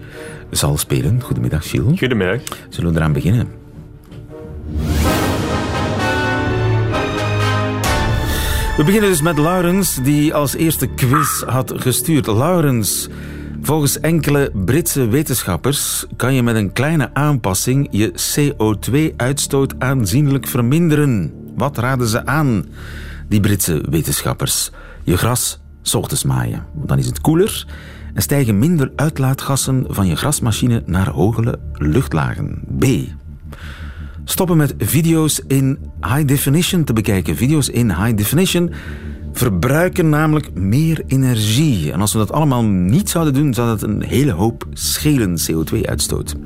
zal 0.51 0.79
spelen. 0.79 1.21
Goedemiddag, 1.23 1.71
Gilles. 1.71 1.99
Goedemiddag. 1.99 2.41
Zullen 2.69 2.93
we 2.93 2.99
eraan 2.99 3.13
beginnen? 3.13 3.66
We 8.77 8.85
beginnen 8.85 9.11
dus 9.11 9.23
met 9.23 9.39
Laurens, 9.39 9.95
die 10.03 10.35
als 10.35 10.55
eerste 10.55 10.87
quiz 10.87 11.43
had 11.43 11.73
gestuurd. 11.77 12.27
Laurens, 12.27 13.09
Volgens 13.63 14.01
enkele 14.01 14.51
Britse 14.65 15.09
wetenschappers 15.09 16.07
kan 16.17 16.35
je 16.35 16.43
met 16.43 16.57
een 16.57 16.73
kleine 16.73 17.15
aanpassing 17.15 17.89
je 17.91 18.13
CO2-uitstoot 18.13 19.75
aanzienlijk 19.79 20.47
verminderen. 20.47 21.33
Wat 21.57 21.79
raden 21.79 22.07
ze 22.07 22.27
aan, 22.27 22.65
die 23.29 23.41
Britse 23.41 23.85
wetenschappers? 23.91 24.71
Je 25.05 25.17
gras 25.17 25.61
's 25.83 25.95
ochtends 25.95 26.25
maaien, 26.25 26.67
dan 26.75 26.99
is 26.99 27.07
het 27.07 27.21
koeler 27.21 27.67
en 28.15 28.23
stijgen 28.23 28.59
minder 28.59 28.93
uitlaatgassen 28.97 29.85
van 29.89 30.07
je 30.07 30.17
grasmachine 30.17 30.83
naar 30.87 31.09
hogere 31.09 31.59
luchtlagen. 31.73 32.63
B. 32.79 32.85
Stoppen 34.29 34.57
met 34.57 34.75
video's 34.79 35.43
in 35.47 35.79
high 36.01 36.25
definition 36.25 36.85
te 36.85 36.93
bekijken. 36.93 37.37
Video's 37.37 37.69
in 37.69 37.91
high 37.91 38.17
definition 38.17 38.73
verbruiken 39.33 40.09
namelijk 40.09 40.55
meer 40.55 41.03
energie. 41.07 41.93
En 41.93 42.01
als 42.01 42.13
we 42.13 42.19
dat 42.19 42.33
allemaal 42.33 42.63
niet 42.65 43.11
zouden 43.11 43.35
doen, 43.35 43.55
zou 43.55 43.69
dat 43.69 43.83
een 43.83 44.03
hele 44.03 44.33
hoop 44.33 44.67
schelen 44.73 45.37
CO2-uitstoot. 45.51 46.37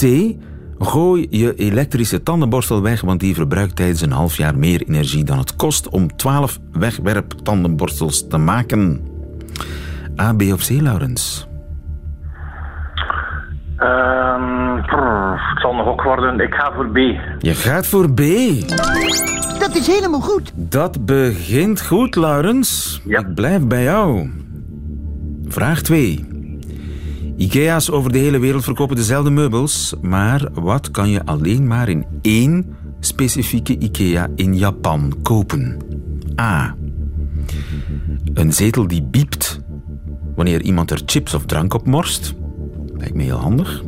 C. 0.00 0.34
Gooi 0.78 1.26
je 1.30 1.54
elektrische 1.54 2.22
tandenborstel 2.22 2.82
weg, 2.82 3.00
want 3.00 3.20
die 3.20 3.34
verbruikt 3.34 3.76
tijdens 3.76 4.00
een 4.00 4.12
half 4.12 4.36
jaar 4.36 4.58
meer 4.58 4.82
energie 4.88 5.24
dan 5.24 5.38
het 5.38 5.56
kost 5.56 5.88
om 5.88 6.16
12 6.16 6.58
wegwerptandenborstels 6.72 8.26
te 8.28 8.38
maken. 8.38 9.00
A, 10.20 10.32
B 10.32 10.42
of 10.42 10.66
C, 10.66 10.70
Laurens? 10.70 11.46
Prr, 13.76 14.51
het 15.50 15.60
zal 15.60 15.74
nog 15.74 15.86
ook 15.86 16.02
worden. 16.02 16.40
Ik 16.40 16.54
ga 16.54 16.72
voor 16.74 16.88
B. 16.88 16.96
Je 17.38 17.54
gaat 17.54 17.86
voor 17.86 18.12
B. 18.12 18.20
Dat 19.58 19.74
is 19.74 19.86
helemaal 19.86 20.20
goed. 20.20 20.52
Dat 20.54 21.04
begint 21.04 21.82
goed, 21.82 22.14
Laurens. 22.14 23.00
Ja. 23.04 23.18
Ik 23.18 23.34
blijf 23.34 23.66
bij 23.66 23.82
jou. 23.82 24.30
Vraag 25.48 25.82
2. 25.82 26.26
IKEA's 27.36 27.90
over 27.90 28.12
de 28.12 28.18
hele 28.18 28.38
wereld 28.38 28.64
verkopen 28.64 28.96
dezelfde 28.96 29.30
meubels, 29.30 29.94
maar 30.00 30.48
wat 30.52 30.90
kan 30.90 31.10
je 31.10 31.24
alleen 31.24 31.66
maar 31.66 31.88
in 31.88 32.06
één 32.22 32.76
specifieke 33.00 33.78
IKEA 33.78 34.28
in 34.36 34.56
Japan 34.56 35.14
kopen? 35.22 35.76
A. 36.40 36.74
Een 38.34 38.52
zetel 38.52 38.86
die 38.86 39.02
biept 39.02 39.60
wanneer 40.34 40.62
iemand 40.62 40.90
er 40.90 41.02
chips 41.06 41.34
of 41.34 41.44
drank 41.44 41.74
op 41.74 41.86
morst. 41.86 42.34
Lijkt 42.96 43.14
me 43.14 43.22
heel 43.22 43.38
handig. 43.38 43.82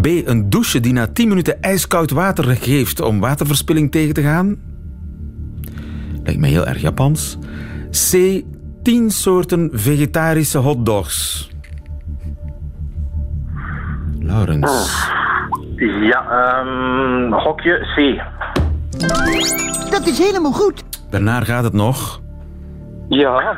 B. 0.00 0.06
Een 0.06 0.50
douche 0.50 0.80
die 0.80 0.92
na 0.92 1.06
10 1.06 1.28
minuten 1.28 1.62
ijskoud 1.62 2.10
water 2.10 2.44
geeft 2.44 3.00
om 3.00 3.20
waterverspilling 3.20 3.90
tegen 3.90 4.14
te 4.14 4.22
gaan. 4.22 4.56
Lijkt 6.24 6.40
me 6.40 6.46
heel 6.46 6.66
erg 6.66 6.80
Japans. 6.80 7.38
C. 7.90 8.42
10 8.82 9.10
soorten 9.10 9.70
vegetarische 9.72 10.58
hotdogs. 10.58 11.48
Laurens. 14.18 15.10
Ja, 16.00 16.26
ehm 16.30 17.32
hokje 17.32 17.86
C. 17.96 18.22
Dat 19.90 20.06
is 20.06 20.18
helemaal 20.18 20.52
goed. 20.52 20.84
Bernard 21.10 21.46
gaat 21.46 21.64
het 21.64 21.72
nog. 21.72 22.20
Ja. 23.08 23.56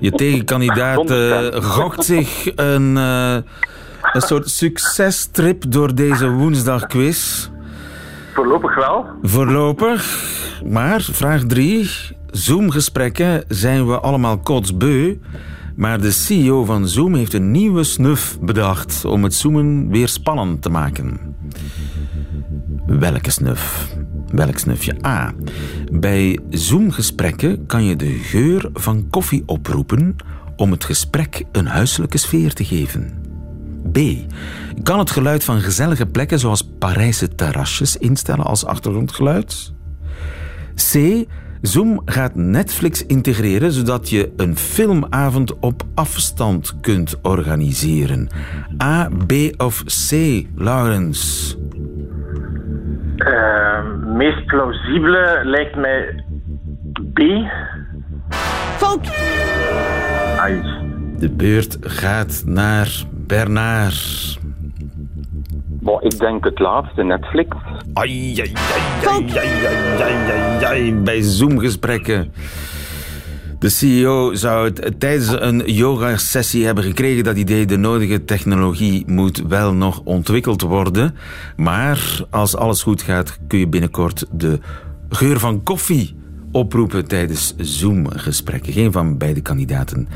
Je 0.00 0.10
tegenkandidaat 0.10 1.10
eh, 1.10 1.62
gokt 1.62 2.04
zich 2.04 2.56
een, 2.56 2.96
eh, 2.96 3.36
een 4.14 4.20
soort 4.20 4.50
successtrip 4.50 5.64
door 5.68 5.94
deze 5.94 6.30
woensdagquiz. 6.30 7.48
Voorlopig 8.34 8.74
wel. 8.74 9.06
Voorlopig. 9.22 10.22
Maar, 10.64 11.00
vraag 11.02 11.42
3. 11.44 11.90
Zoom-gesprekken 12.30 13.44
zijn 13.48 13.86
we 13.86 14.00
allemaal 14.00 14.38
kotsbeu. 14.38 15.18
Maar 15.76 16.00
de 16.00 16.10
CEO 16.10 16.64
van 16.64 16.88
Zoom 16.88 17.14
heeft 17.14 17.32
een 17.32 17.50
nieuwe 17.50 17.84
snuf 17.84 18.38
bedacht 18.40 19.04
om 19.04 19.22
het 19.22 19.34
zoomen 19.34 19.88
weer 19.88 20.08
spannend 20.08 20.62
te 20.62 20.70
maken. 20.70 21.20
Welke 22.86 23.30
snuf? 23.30 23.94
Welk 24.32 24.58
snufje? 24.58 25.06
A. 25.06 25.32
Bij 25.92 26.38
Zoom-gesprekken 26.50 27.66
kan 27.66 27.84
je 27.84 27.96
de 27.96 28.12
geur 28.12 28.70
van 28.72 29.06
koffie 29.10 29.42
oproepen 29.46 30.16
om 30.56 30.70
het 30.70 30.84
gesprek 30.84 31.44
een 31.52 31.66
huiselijke 31.66 32.18
sfeer 32.18 32.52
te 32.52 32.64
geven. 32.64 33.23
B. 33.94 33.98
Kan 34.82 34.98
het 34.98 35.10
geluid 35.10 35.44
van 35.44 35.60
gezellige 35.60 36.06
plekken 36.06 36.38
zoals 36.38 36.68
Parijse 36.78 37.34
terrasjes 37.34 37.96
instellen 37.96 38.44
als 38.44 38.64
achtergrondgeluid? 38.64 39.72
C. 40.92 41.24
Zoom 41.60 42.02
gaat 42.04 42.34
Netflix 42.34 43.06
integreren 43.06 43.72
zodat 43.72 44.10
je 44.10 44.32
een 44.36 44.56
filmavond 44.56 45.58
op 45.58 45.82
afstand 45.94 46.80
kunt 46.80 47.18
organiseren. 47.22 48.28
A, 48.82 49.08
B 49.26 49.32
of 49.56 49.84
C, 49.84 50.12
Laurens? 50.54 51.56
Ehm, 53.16 54.16
meest 54.16 54.46
plausibele 54.46 55.40
lijkt 55.44 55.76
mij 55.76 56.24
B. 57.12 57.20
Fout. 58.76 59.04
De 61.18 61.30
beurt 61.30 61.76
gaat 61.80 62.42
naar 62.46 63.04
Bernard. 63.26 64.38
Bon, 65.66 66.02
ik 66.02 66.18
denk 66.18 66.44
het 66.44 66.58
laatste, 66.58 67.02
Netflix. 67.02 67.56
Ai, 67.92 68.40
ai, 68.40 68.52
ai, 69.06 69.38
ai, 70.00 70.64
ai, 70.64 70.94
bij 70.94 71.20
Zoom-gesprekken. 71.22 72.32
De 73.58 73.68
CEO 73.68 74.34
zou 74.34 74.64
het 74.64 75.00
tijdens 75.00 75.28
een 75.40 75.62
yoga-sessie 75.66 76.64
hebben 76.64 76.84
gekregen 76.84 77.24
dat 77.24 77.36
idee. 77.36 77.66
De 77.66 77.76
nodige 77.76 78.24
technologie 78.24 79.04
moet 79.06 79.42
wel 79.48 79.74
nog 79.74 80.00
ontwikkeld 80.04 80.62
worden. 80.62 81.14
Maar 81.56 82.24
als 82.30 82.56
alles 82.56 82.82
goed 82.82 83.02
gaat, 83.02 83.38
kun 83.46 83.58
je 83.58 83.68
binnenkort 83.68 84.26
de 84.32 84.58
geur 85.08 85.38
van 85.38 85.62
koffie 85.62 86.16
oproepen 86.52 87.08
tijdens 87.08 87.54
Zoom-gesprekken. 87.56 88.72
Geen 88.72 88.92
van 88.92 89.18
beide 89.18 89.40
kandidaten 89.40 90.08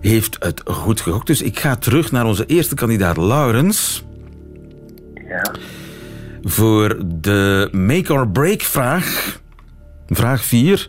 heeft 0.00 0.36
het 0.38 0.62
goed 0.64 1.00
gegokt. 1.00 1.26
Dus 1.26 1.42
ik 1.42 1.58
ga 1.58 1.76
terug 1.76 2.12
naar 2.12 2.26
onze 2.26 2.46
eerste 2.46 2.74
kandidaat, 2.74 3.16
Laurens. 3.16 4.04
Ja. 5.28 5.54
Voor 6.42 6.96
de 7.06 7.68
make-or-break 7.72 8.62
vraag. 8.62 9.38
Vraag 10.08 10.44
4. 10.44 10.88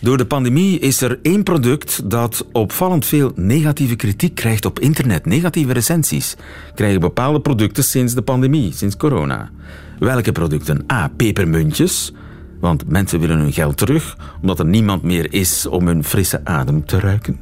Door 0.00 0.16
de 0.16 0.26
pandemie 0.26 0.78
is 0.78 1.00
er 1.00 1.18
één 1.22 1.42
product 1.42 2.10
dat 2.10 2.46
opvallend 2.52 3.06
veel 3.06 3.32
negatieve 3.34 3.96
kritiek 3.96 4.34
krijgt 4.34 4.64
op 4.64 4.78
internet. 4.78 5.26
Negatieve 5.26 5.72
recensies 5.72 6.36
krijgen 6.74 7.00
bepaalde 7.00 7.40
producten 7.40 7.84
sinds 7.84 8.14
de 8.14 8.22
pandemie, 8.22 8.72
sinds 8.72 8.96
corona. 8.96 9.50
Welke 9.98 10.32
producten? 10.32 10.84
A. 10.92 11.10
Pepermuntjes. 11.16 12.12
Want 12.60 12.88
mensen 12.88 13.20
willen 13.20 13.38
hun 13.38 13.52
geld 13.52 13.76
terug, 13.76 14.16
omdat 14.40 14.58
er 14.58 14.66
niemand 14.66 15.02
meer 15.02 15.32
is 15.32 15.66
om 15.66 15.86
hun 15.86 16.04
frisse 16.04 16.40
adem 16.44 16.84
te 16.84 17.00
ruiken. 17.00 17.38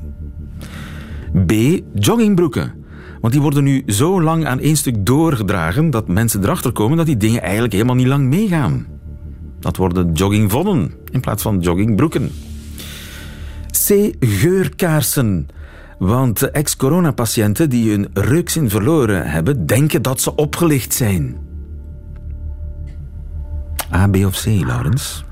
B. 1.46 1.52
Joggingbroeken. 1.94 2.72
Want 3.20 3.32
die 3.32 3.42
worden 3.42 3.64
nu 3.64 3.82
zo 3.86 4.22
lang 4.22 4.46
aan 4.46 4.60
één 4.60 4.76
stuk 4.76 5.06
doorgedragen 5.06 5.90
dat 5.90 6.08
mensen 6.08 6.42
erachter 6.42 6.72
komen 6.72 6.96
dat 6.96 7.06
die 7.06 7.16
dingen 7.16 7.42
eigenlijk 7.42 7.72
helemaal 7.72 7.94
niet 7.94 8.06
lang 8.06 8.28
meegaan. 8.28 8.86
Dat 9.60 9.76
worden 9.76 10.12
joggingvodden 10.12 10.92
in 11.10 11.20
plaats 11.20 11.42
van 11.42 11.60
joggingbroeken. 11.60 12.30
C. 13.86 14.14
Geurkaarsen. 14.20 15.48
Want 15.98 16.50
ex-coronapatiënten 16.50 17.70
die 17.70 17.90
hun 17.90 18.08
reukzin 18.12 18.70
verloren 18.70 19.30
hebben, 19.30 19.66
denken 19.66 20.02
dat 20.02 20.20
ze 20.20 20.34
opgelicht 20.34 20.92
zijn. 20.94 21.36
A, 23.92 24.08
B 24.08 24.16
of 24.16 24.42
C, 24.42 24.46
Laurens? 24.46 25.24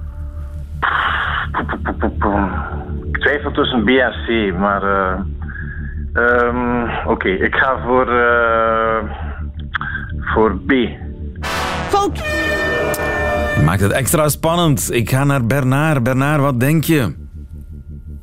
Ik 3.12 3.18
twijfel 3.18 3.52
tussen 3.52 3.84
B 3.84 3.88
en 3.88 4.12
C, 4.26 4.58
maar... 4.58 4.82
eh, 4.82 5.20
ehm, 6.12 7.08
Oké, 7.10 7.28
ik 7.28 7.54
ga 7.54 7.76
voor... 7.86 8.08
eh, 8.08 9.10
voor 10.34 10.56
B. 10.66 10.72
Fout. 11.88 12.22
Maakt 13.64 13.80
het 13.80 13.92
extra 13.92 14.28
spannend. 14.28 14.88
Ik 14.92 15.10
ga 15.10 15.24
naar 15.24 15.46
Bernard. 15.46 16.02
Bernard, 16.02 16.40
wat 16.40 16.60
denk 16.60 16.84
je? 16.84 17.14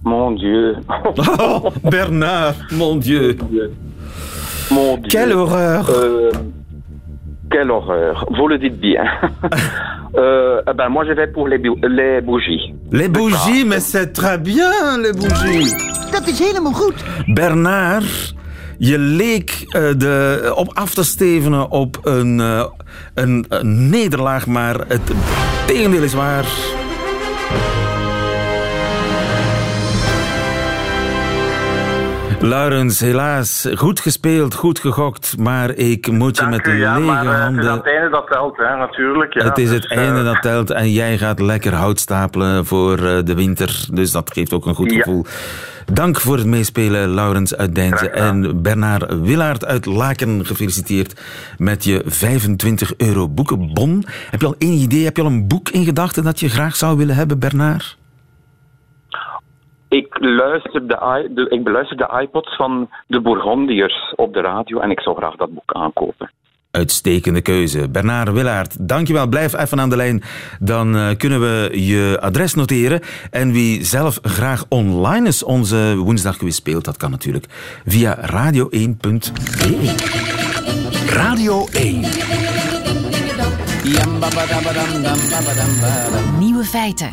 Mon 0.03 0.35
dieu. 0.35 0.75
Oh, 1.39 1.65
Bernard, 1.89 2.71
mon 2.71 2.99
dieu. 2.99 3.35
Mon 4.69 4.95
dieu. 4.95 5.07
Quelle 5.07 5.33
horreur. 5.35 5.89
Euh, 5.89 6.31
quelle 7.49 7.71
horreur. 7.71 8.25
Vous 8.29 8.47
le 8.49 8.57
dites 8.57 8.79
bien. 8.79 9.09
euh, 10.15 10.61
eh 10.67 10.73
ben, 10.73 10.89
moi, 10.89 11.05
je 11.05 11.13
vais 11.13 11.27
pour 11.27 11.47
les, 11.47 11.59
les 11.81 12.21
bougies. 12.21 12.73
Les 12.91 13.07
bougies, 13.07 13.65
mais 13.65 13.79
c'est 13.79 14.11
très 14.13 14.37
bien, 14.37 14.97
les 15.03 15.13
bougies. 15.13 15.73
Dat 16.11 16.27
is 16.27 16.39
helemaal 16.39 16.73
goed. 16.73 17.03
Bernard, 17.25 18.33
je 18.77 18.97
leek 18.97 19.65
eh, 19.67 19.81
de, 19.97 20.51
op 20.55 20.71
af 20.73 20.93
te 20.93 21.03
stevenen 21.03 21.71
op 21.71 21.99
een, 22.03 22.39
eh, 22.39 22.65
een, 23.13 23.45
een 23.49 23.89
nederlaag, 23.89 24.47
maar 24.47 24.75
het 24.87 25.11
tegendeel 25.65 26.03
is 26.03 26.13
waar. 26.13 26.45
Laurens, 32.41 32.99
helaas, 32.99 33.67
goed 33.75 33.99
gespeeld, 33.99 34.53
goed 34.53 34.79
gegokt, 34.79 35.37
maar 35.37 35.69
ik 35.69 36.11
moet 36.11 36.35
je 36.35 36.41
Dank 36.41 36.55
met 36.55 36.67
u, 36.67 36.79
ja, 36.79 36.93
lege 36.97 37.05
maar 37.05 37.25
eh, 37.25 37.31
het 37.31 37.37
is 37.37 37.43
handen... 37.43 37.71
het 37.71 37.85
einde 37.85 38.09
dat 38.09 38.27
telt, 38.27 38.57
hè, 38.57 38.75
natuurlijk. 38.77 39.33
Ja. 39.33 39.43
het 39.43 39.57
is 39.57 39.69
het 39.71 39.81
Dus, 39.81 39.91
eh, 39.91 39.97
einde 39.97 40.23
dat 40.23 40.41
telt 40.41 40.69
en 40.71 40.91
jij 40.91 41.17
gaat 41.17 41.39
lekker 41.39 41.73
hout 41.73 41.99
stapelen 41.99 42.65
voor 42.65 42.97
eh, 42.97 43.23
de 43.23 43.35
winter. 43.35 43.85
Dus 43.91 44.11
dat 44.11 44.31
geeft 44.33 44.53
ook 44.53 44.65
een 44.65 44.75
goed 44.75 44.91
Ja. 44.91 44.97
gevoel. 44.97 45.25
Dank 45.93 46.19
voor 46.19 46.37
het 46.37 46.45
meespelen, 46.45 47.09
Laurens 47.09 47.55
uit 47.55 47.75
Deinze. 47.75 48.09
En 48.09 48.61
Bernard 48.61 49.21
Willaert 49.21 49.65
uit 49.65 49.85
Laken, 49.85 50.45
gefeliciteerd 50.45 51.21
met 51.57 51.83
je 51.83 52.01
25 52.05 52.93
euro 52.97 53.29
boekenbon. 53.29 54.05
Heb 54.29 54.41
je 54.41 54.47
al 54.47 54.55
één 54.57 54.77
idee, 54.77 55.03
heb 55.03 55.15
je 55.15 55.21
al 55.21 55.27
een 55.27 55.47
boek 55.47 55.69
in 55.69 55.83
gedachten 55.85 56.23
dat 56.23 56.39
je 56.39 56.49
graag 56.49 56.75
zou 56.75 56.97
willen 56.97 57.15
hebben, 57.15 57.39
Bernard? 57.39 57.98
Ik, 60.19 60.25
luister 60.25 60.87
de, 60.87 61.45
ik 61.49 61.63
beluister 61.63 61.97
de 61.97 62.19
iPods 62.21 62.55
van 62.55 62.89
de 63.07 63.21
Bourgondiërs 63.21 64.13
op 64.15 64.33
de 64.33 64.41
radio 64.41 64.79
en 64.79 64.91
ik 64.91 64.99
zou 64.99 65.15
graag 65.15 65.35
dat 65.35 65.53
boek 65.53 65.73
aankopen. 65.73 66.29
Uitstekende 66.71 67.41
keuze. 67.41 67.89
Bernard 67.89 68.31
Willaert, 68.31 68.87
dankjewel. 68.87 69.27
Blijf 69.27 69.53
even 69.57 69.79
aan 69.79 69.89
de 69.89 69.95
lijn. 69.95 70.23
Dan 70.59 70.95
eh, 70.95 71.17
kunnen 71.17 71.39
we 71.39 71.69
je 71.73 72.17
adres 72.21 72.53
noteren. 72.53 73.01
En 73.31 73.51
wie 73.51 73.83
zelf 73.83 74.19
graag 74.21 74.65
online 74.67 75.27
is 75.27 75.43
onze 75.43 75.95
woensdagquiz 75.97 76.55
speelt, 76.55 76.85
dat 76.85 76.97
kan 76.97 77.11
natuurlijk 77.11 77.45
via 77.85 78.17
radio1.be. 78.17 79.95
Radio 81.09 81.67
1. 81.73 82.01
Nieuwe 86.39 86.63
feiten. 86.63 87.09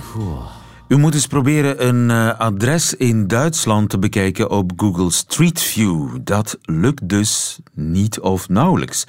U 0.89 0.97
moet 0.97 1.15
eens 1.15 1.27
proberen 1.27 1.87
een 1.87 2.11
eh, 2.11 2.39
adres 2.39 2.95
in 2.95 3.27
Duitsland 3.27 3.91
te 3.91 3.99
bekijken 3.99 4.51
op 4.51 4.73
Google 4.77 5.11
Street 5.11 5.61
View. 5.61 6.09
Dat 6.21 6.59
lukt 6.63 7.09
dus 7.09 7.59
niet 7.75 8.21
of 8.21 8.49
nauwelijks. 8.49 9.05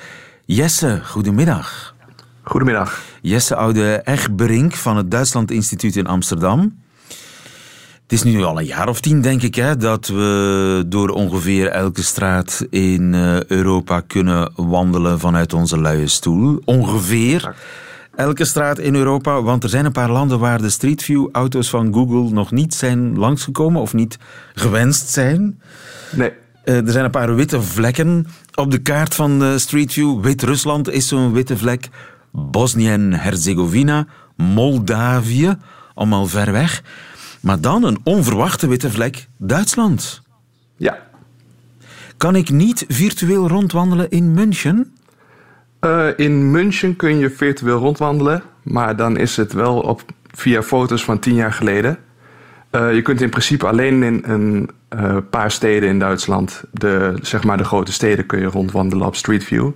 Jesse, 0.45 1.01
goedemiddag. 1.05 1.95
Goedemiddag. 2.43 3.01
Jesse 3.21 3.55
Oude 3.55 4.01
Egberink 4.03 4.73
van 4.73 4.97
het 4.97 5.11
Duitsland 5.11 5.51
Instituut 5.51 5.95
in 5.95 6.07
Amsterdam. 6.07 6.79
Het 8.01 8.11
is 8.11 8.23
nu 8.23 8.43
al 8.43 8.59
een 8.59 8.65
jaar 8.65 8.87
of 8.87 9.01
tien, 9.01 9.21
denk 9.21 9.41
ik, 9.41 9.55
hè, 9.55 9.77
dat 9.77 10.07
we 10.07 10.83
door 10.87 11.09
ongeveer 11.09 11.67
elke 11.67 12.03
straat 12.03 12.65
in 12.69 13.13
eh, 13.13 13.43
Europa 13.43 13.99
kunnen 13.99 14.51
wandelen 14.55 15.19
vanuit 15.19 15.53
onze 15.53 15.79
luie 15.79 16.07
stoel. 16.07 16.61
Ongeveer 16.65 17.55
elke 18.17 18.45
straat 18.45 18.79
in 18.79 18.95
Europa, 18.95 19.41
want 19.41 19.63
er 19.63 19.69
zijn 19.69 19.85
een 19.85 19.91
paar 19.91 20.11
landen 20.11 20.39
waar 20.39 20.61
de 20.61 20.69
Street 20.69 21.03
View 21.03 21.27
auto's 21.31 21.69
van 21.69 21.93
Google 21.93 22.29
nog 22.33 22.51
niet 22.51 22.73
zijn 22.73 23.17
langsgekomen 23.17 23.81
of 23.81 23.93
niet 23.93 24.17
gewenst 24.53 25.09
zijn. 25.09 25.61
Nee, 26.15 26.31
Eh, 26.63 26.85
er 26.85 26.91
zijn 26.91 27.05
een 27.05 27.11
paar 27.11 27.35
witte 27.35 27.61
vlekken 27.61 28.27
op 28.55 28.71
de 28.71 28.77
kaart 28.77 29.15
van 29.15 29.39
de 29.39 29.59
Street 29.59 29.93
View. 29.93 30.21
Wit-Rusland 30.21 30.89
is 30.89 31.07
zo'n 31.07 31.33
witte 31.33 31.57
vlek. 31.57 31.89
Bosnië 32.31 32.89
en 32.89 33.13
Herzegovina, 33.13 34.07
Moldavië, 34.35 35.55
allemaal 35.93 36.27
ver 36.27 36.51
weg. 36.51 36.83
Maar 37.41 37.61
dan 37.61 37.83
een 37.83 37.99
onverwachte 38.03 38.67
witte 38.67 38.91
vlek, 38.91 39.27
Duitsland. 39.37 40.21
ja. 40.77 40.97
Kan 42.17 42.35
ik 42.35 42.49
niet 42.49 42.85
virtueel 42.87 43.47
rondwandelen 43.47 44.09
in 44.09 44.33
München? 44.33 44.95
Eh, 45.79 46.07
in 46.15 46.51
München 46.51 46.95
kun 46.95 47.17
je 47.17 47.29
virtueel 47.29 47.77
rondwandelen, 47.77 48.43
maar 48.63 48.95
dan 48.95 49.17
is 49.17 49.37
het 49.37 49.53
wel 49.53 49.79
op, 49.79 50.01
via 50.31 50.63
foto's 50.63 51.03
van 51.03 51.19
tien 51.19 51.35
jaar 51.35 51.53
geleden. 51.53 51.97
Eh, 52.69 52.93
je 52.93 53.01
kunt 53.01 53.21
in 53.21 53.29
principe 53.29 53.67
alleen 53.67 54.03
in 54.03 54.23
een 54.25 54.69
eh, 54.89 55.17
paar 55.29 55.51
steden 55.51 55.89
in 55.89 55.99
Duitsland, 55.99 56.63
de, 56.71 57.17
zeg 57.21 57.43
maar 57.43 57.57
de 57.57 57.63
grote 57.63 57.91
steden, 57.91 58.25
kun 58.25 58.39
je 58.39 58.45
rondwandelen 58.45 59.07
op 59.07 59.15
Street 59.15 59.43
View. 59.43 59.69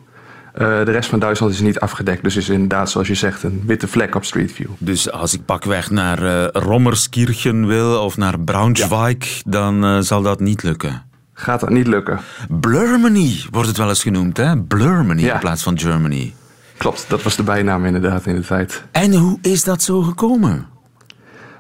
De 0.54 0.84
rest 0.84 1.10
van 1.10 1.20
Duitsland 1.20 1.54
is 1.54 1.60
niet 1.60 1.80
afgedekt, 1.80 2.24
dus 2.24 2.36
is 2.36 2.50
inderdaad, 2.50 2.90
zoals 2.90 3.08
je 3.08 3.16
zegt, 3.16 3.44
een 3.44 3.64
witte 3.66 3.88
vlek 3.88 4.16
op 4.16 4.26
Street 4.26 4.52
View. 4.52 4.70
Dus 4.78 5.12
als 5.12 5.34
ik 5.34 5.46
pakweg 5.46 5.92
naar 5.92 6.50
Rommerskirchen 6.52 7.68
wil 7.68 8.04
of 8.04 8.18
naar 8.18 8.40
Braunschweig, 8.40 9.42
dan 9.46 10.04
zal 10.04 10.22
dat 10.22 10.40
niet 10.40 10.64
lukken. 10.64 11.11
Gaat 11.42 11.60
dat 11.60 11.70
niet 11.70 11.88
lukken? 11.88 12.20
Blurmany 12.50 13.44
wordt 13.52 13.68
het 13.68 13.78
wel 13.78 13.90
eens 13.90 14.02
genoemd, 14.04 14.38
hè? 14.38 14.58
Blurmany 14.62 15.22
Ja. 15.22 15.34
in 15.34 15.40
plaats 15.40 15.64
van 15.64 15.80
Germany. 15.80 16.34
Klopt, 16.78 17.06
dat 17.10 17.24
was 17.24 17.36
de 17.36 17.44
bijnaam 17.44 17.86
inderdaad 17.86 18.26
in 18.26 18.36
de 18.36 18.42
tijd. 18.46 18.84
En 18.92 19.14
hoe 19.14 19.38
is 19.42 19.64
dat 19.64 19.82
zo 19.84 20.02
gekomen? 20.02 20.66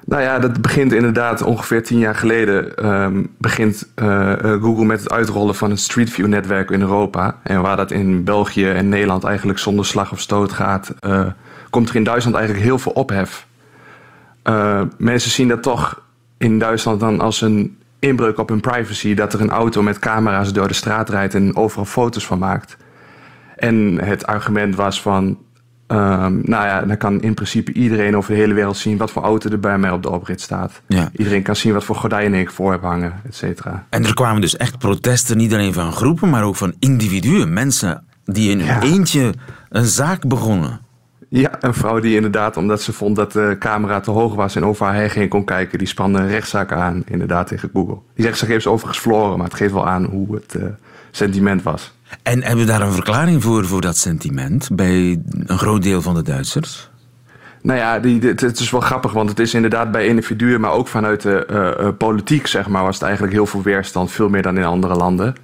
Nou 0.05 0.21
ja, 0.21 0.39
dat 0.39 0.61
begint 0.61 0.93
inderdaad 0.93 1.41
ongeveer 1.41 1.83
tien 1.83 1.97
jaar 1.99 2.15
geleden. 2.15 2.75
ehm, 2.75 3.23
begint 3.37 3.87
eh, 3.95 4.31
eh, 4.31 4.61
Google 4.61 4.85
met 4.85 4.99
het 4.99 5.11
uitrollen 5.11 5.55
van 5.55 5.69
het 5.69 5.79
Street 5.79 6.09
View 6.09 6.27
netwerk 6.27 6.69
in 6.69 6.81
Europa. 6.81 7.35
En 7.43 7.61
waar 7.61 7.77
dat 7.77 7.91
in 7.91 8.23
België 8.23 8.69
en 8.69 8.89
Nederland 8.89 9.23
eigenlijk 9.23 9.59
zonder 9.59 9.85
slag 9.85 10.11
of 10.11 10.19
stoot 10.19 10.51
gaat, 10.51 10.93
eh, 10.99 11.25
komt 11.69 11.89
er 11.89 11.95
in 11.95 12.03
Duitsland 12.03 12.35
eigenlijk 12.35 12.65
heel 12.65 12.79
veel 12.79 12.91
ophef. 12.91 13.47
Mensen 14.97 15.31
zien 15.31 15.47
dat 15.47 15.63
toch 15.63 16.01
in 16.37 16.59
Duitsland 16.59 16.99
dan 16.99 17.19
als 17.19 17.41
een 17.41 17.77
inbreuk 18.01 18.37
op 18.37 18.49
hun 18.49 18.59
privacy. 18.59 19.13
Dat 19.13 19.33
er 19.33 19.41
een 19.41 19.49
auto 19.49 19.81
met 19.81 19.99
camera's 19.99 20.53
door 20.53 20.67
de 20.67 20.73
straat 20.73 21.09
rijdt 21.09 21.35
en 21.35 21.55
overal 21.55 21.85
foto's 21.85 22.25
van 22.25 22.39
maakt. 22.39 22.77
En 23.55 23.97
het 24.03 24.25
argument 24.25 24.75
was 24.75 25.01
van, 25.01 25.37
ehm, 25.87 26.33
nou 26.41 26.65
ja, 26.65 26.81
dan 26.81 26.97
kan 26.97 27.21
in 27.21 27.33
principe 27.33 27.73
iedereen 27.73 28.17
over 28.17 28.31
de 28.31 28.39
hele 28.39 28.53
wereld 28.53 28.77
zien 28.77 28.97
wat 28.97 29.11
voor 29.11 29.23
auto 29.23 29.49
er 29.49 29.59
bij 29.59 29.77
mij 29.77 29.91
op 29.91 30.03
de 30.03 30.09
oprit 30.09 30.41
staat. 30.41 30.81
Ja. 30.87 31.09
Iedereen 31.15 31.43
kan 31.43 31.55
zien 31.55 31.73
wat 31.73 31.83
voor 31.83 31.95
gordijnen 31.95 32.39
ik 32.39 32.51
voor 32.51 32.71
heb 32.71 32.81
hangen, 32.81 33.13
et 33.25 33.35
cetera. 33.35 33.85
En 33.89 34.05
er 34.05 34.13
kwamen 34.13 34.41
dus 34.41 34.57
echt 34.57 34.77
protesten, 34.77 35.37
niet 35.37 35.53
alleen 35.53 35.73
van 35.73 35.91
groepen, 35.93 36.29
maar 36.29 36.43
ook 36.43 36.55
van 36.55 36.73
individuen. 36.79 37.53
Mensen 37.53 38.03
die 38.25 38.49
in 38.51 38.59
hun 38.59 38.67
Ja. 38.67 38.81
eentje 38.81 39.33
een 39.69 39.85
zaak 39.85 40.27
begonnen. 40.27 40.79
Ja, 41.33 41.51
een 41.59 41.73
vrouw 41.73 41.99
die 41.99 42.15
inderdaad, 42.15 42.57
omdat 42.57 42.81
ze 42.81 42.93
vond 42.93 43.15
dat 43.15 43.31
de 43.31 43.55
camera 43.59 43.99
te 43.99 44.11
hoog 44.11 44.35
was 44.35 44.55
en 44.55 44.65
over 44.65 44.85
haar 44.85 45.11
heen 45.11 45.29
kon 45.29 45.43
kijken, 45.43 45.77
die 45.77 45.87
spande 45.87 46.19
een 46.19 46.27
rechtszaak 46.27 46.71
aan, 46.71 47.03
inderdaad, 47.05 47.47
tegen 47.47 47.69
Google. 47.73 47.97
Die 48.15 48.25
rechtszaak 48.25 48.49
heeft 48.49 48.63
ze 48.63 48.69
overigens 48.69 49.01
verloren, 49.01 49.37
maar 49.37 49.47
het 49.47 49.55
geeft 49.55 49.73
wel 49.73 49.87
aan 49.87 50.03
hoe 50.03 50.35
het 50.35 50.55
eh, 50.55 50.63
sentiment 51.11 51.63
was. 51.63 51.93
En 52.23 52.43
hebben 52.43 52.65
we 52.65 52.71
daar 52.71 52.81
een 52.81 52.91
verklaring 52.91 53.43
voor, 53.43 53.65
voor 53.65 53.81
dat 53.81 53.97
sentiment 53.97 54.69
bij 54.73 55.21
een 55.45 55.57
groot 55.57 55.83
deel 55.83 56.01
van 56.01 56.15
de 56.15 56.21
Duitsers? 56.21 56.89
Nou 57.61 57.79
ja, 57.79 57.99
die, 57.99 58.21
het, 58.21 58.41
het 58.41 58.59
is 58.59 58.71
wel 58.71 58.81
grappig, 58.81 59.11
want 59.11 59.29
het 59.29 59.39
is 59.39 59.53
inderdaad 59.53 59.91
bij 59.91 60.07
individuen, 60.07 60.61
maar 60.61 60.71
ook 60.71 60.87
vanuit 60.87 61.21
de 61.21 61.45
eh, 61.45 61.87
eh, 61.87 61.93
politiek, 61.97 62.47
zeg 62.47 62.67
maar, 62.67 62.83
was 62.83 62.95
het 62.95 63.03
eigenlijk 63.03 63.33
heel 63.33 63.45
veel 63.45 63.61
weerstand, 63.61 64.11
veel 64.11 64.29
meer 64.29 64.41
dan 64.41 64.57
in 64.57 64.63
andere 64.63 64.95
landen. 64.95 65.35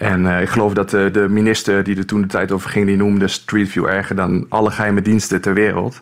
En 0.00 0.26
eh, 0.26 0.42
ik 0.42 0.48
geloof 0.48 0.74
dat 0.74 0.90
de, 0.90 1.10
de 1.12 1.28
minister 1.28 1.84
die 1.84 1.96
er 1.96 2.06
toen 2.06 2.20
de 2.20 2.26
tijd 2.26 2.52
over 2.52 2.70
ging, 2.70 2.86
die 2.86 2.96
noemde 2.96 3.28
Street 3.28 3.68
View 3.68 3.86
erger 3.86 4.16
dan 4.16 4.46
alle 4.48 4.70
geheime 4.70 5.02
diensten 5.02 5.40
ter 5.40 5.54
wereld. 5.54 6.00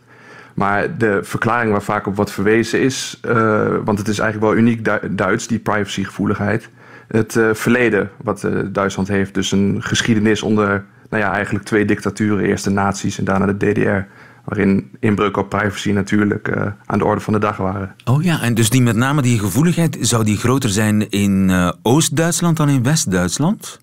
Maar 0.55 0.99
de 0.99 1.21
verklaring 1.23 1.71
waar 1.73 1.83
vaak 1.83 2.07
op 2.07 2.17
wordt 2.17 2.31
verwezen 2.31 2.81
is, 2.81 3.19
eh, 3.23 3.67
want 3.85 3.99
het 3.99 4.09
is 4.09 4.19
eigenlijk 4.19 4.53
wel 4.53 4.63
uniek 4.63 4.85
Du- 4.85 5.15
Duits, 5.15 5.47
die 5.47 5.59
privacygevoeligheid. 5.59 6.69
Het 7.09 7.37
eh, 7.37 7.49
verleden 7.53 8.11
wat 8.23 8.45
eh, 8.45 8.53
Duitsland 8.73 9.09
heeft, 9.09 9.35
dus 9.35 9.53
een 9.53 9.77
geschiedenis 9.81 10.43
onder, 10.43 10.85
nou 11.11 11.23
ja, 11.23 11.33
eigenlijk 11.33 11.65
twee 11.65 11.85
dictaturen. 11.85 12.45
Eerst 12.45 12.65
de 12.65 12.71
nazi's 12.71 13.19
en 13.19 13.25
daarna 13.25 13.47
de 13.53 13.57
DDR. 13.73 14.07
Waarin 14.45 14.91
inbreuk 15.01 15.37
op 15.37 15.49
privacy 15.49 15.91
natuurlijk 15.91 16.49
eh, 16.49 16.67
aan 16.87 16.99
de 16.99 17.05
orde 17.05 17.21
van 17.21 17.33
de 17.33 17.39
dag 17.39 17.57
waren. 17.57 17.95
Oh 18.05 18.23
ja, 18.23 18.43
en 18.43 18.55
dus 18.55 18.71
die 18.71 18.83
met 18.83 18.97
name 18.97 19.23
die 19.23 19.39
gevoeligheid, 19.39 19.97
zou 20.01 20.25
die 20.25 20.37
groter 20.37 20.71
zijn 20.71 21.11
in 21.11 21.51
eh, 21.51 21.73
Oost-Duitsland 21.83 22.57
dan 22.57 22.69
in 22.69 22.83
West-Duitsland? 22.83 23.81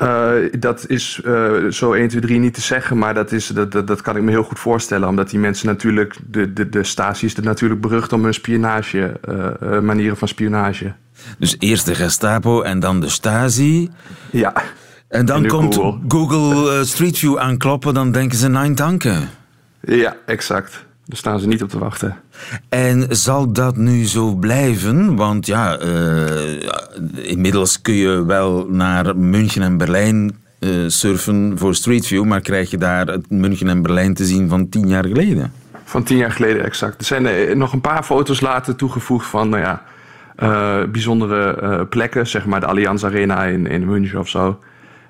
Eh, 0.00 0.32
dat 0.58 0.84
is 0.88 1.20
eh, 1.24 1.52
zo 1.68 1.92
1, 1.92 2.08
2, 2.08 2.20
3 2.20 2.38
niet 2.38 2.54
te 2.54 2.60
zeggen, 2.60 2.98
maar 2.98 3.14
dat, 3.14 3.32
is, 3.32 3.46
dat, 3.46 3.72
dat, 3.72 3.86
dat 3.86 4.00
kan 4.00 4.16
ik 4.16 4.22
me 4.22 4.30
heel 4.30 4.42
goed 4.42 4.58
voorstellen. 4.58 5.08
Omdat 5.08 5.30
die 5.30 5.38
mensen 5.38 5.66
natuurlijk, 5.66 6.16
de, 6.26 6.52
de, 6.52 6.68
de 6.68 6.84
Stasi 6.84 7.26
is 7.26 7.36
er 7.36 7.42
natuurlijk 7.42 7.80
berucht 7.80 8.12
om 8.12 8.24
hun 8.24 8.34
spionage, 8.34 9.20
eh, 9.60 9.80
manieren 9.80 10.16
van 10.16 10.28
spionage. 10.28 10.92
Dus 11.38 11.56
eerst 11.58 11.86
de 11.86 11.94
Gestapo 11.94 12.62
en 12.62 12.80
dan 12.80 13.00
de 13.00 13.08
Stasi. 13.08 13.90
Ja, 14.30 14.52
En 15.08 15.24
dan 15.24 15.42
En 15.42 15.48
komt 15.48 15.74
Google. 15.74 16.00
Google, 16.08 16.84
Street 16.84 17.18
View 17.18 17.38
aankloppen, 17.38 17.94
dan 17.94 18.12
denken 18.12 18.38
ze 18.38 18.48
nein 18.48 18.74
danken. 18.74 19.28
ja, 19.80 20.16
exact. 20.26 20.84
Daar 21.10 21.18
staan 21.18 21.40
ze 21.40 21.46
niet 21.46 21.62
op 21.62 21.68
te 21.68 21.78
wachten. 21.78 22.16
En 22.68 23.06
zal 23.08 23.52
dat 23.52 23.76
nu 23.76 24.06
zo 24.06 24.34
blijven? 24.34 25.16
Want 25.16 25.46
ja, 25.46 25.76
eh, 25.76 26.62
inmiddels 27.22 27.82
kun 27.82 27.94
je 27.94 28.24
wel 28.24 28.66
naar 28.68 29.16
München 29.16 29.62
en 29.62 29.76
Berlijn 29.76 30.36
eh, 30.58 30.70
surfen 30.86 31.58
voor 31.58 31.74
Street 31.74 32.06
View, 32.06 32.24
maar 32.24 32.40
krijg 32.40 32.70
je 32.70 32.78
daar 32.78 33.06
het 33.06 33.30
München 33.30 33.68
en 33.68 33.82
Berlijn 33.82 34.14
te 34.14 34.24
zien 34.24 34.48
van 34.48 34.68
tien 34.68 34.88
jaar 34.88 35.04
geleden? 35.04 35.52
Van 35.84 36.02
tien 36.02 36.16
jaar 36.16 36.32
geleden 36.32 36.64
exact. 36.64 37.00
Er 37.00 37.06
zijn 37.06 37.26
eh, 37.26 37.56
nog 37.56 37.72
een 37.72 37.80
paar 37.80 38.02
foto's 38.02 38.40
later 38.40 38.76
toegevoegd 38.76 39.26
van, 39.26 39.48
nou 39.48 39.62
ja, 39.62 39.82
bijzondere 40.86 41.86
plekken. 41.86 42.26
Zeg 42.26 42.46
maar 42.46 42.60
de 42.60 42.66
Allianz 42.66 43.04
Arena 43.04 43.44
in, 43.44 43.66
in 43.66 43.84
München 43.84 44.18
of 44.18 44.28
zo. 44.28 44.60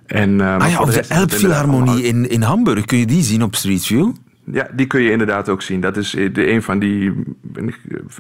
En, 0.06 0.40
Ah 0.40 0.70
ja, 0.70 0.80
of 0.80 0.90
de 0.90 1.00
Elbphilharmonie 1.08 2.02
in, 2.02 2.30
in 2.30 2.42
Hamburg, 2.42 2.84
kun 2.84 2.98
je 2.98 3.06
die 3.06 3.22
zien 3.22 3.42
op 3.42 3.54
Street 3.54 3.86
View? 3.86 4.10
Ja, 4.52 4.68
die 4.72 4.86
kun 4.86 5.02
je 5.02 5.10
inderdaad 5.10 5.48
ook 5.48 5.62
zien. 5.62 5.80
Dat 5.80 5.96
is 5.96 6.10
de, 6.10 6.50
een, 6.50 6.62
van 6.62 6.78
die, 6.78 7.12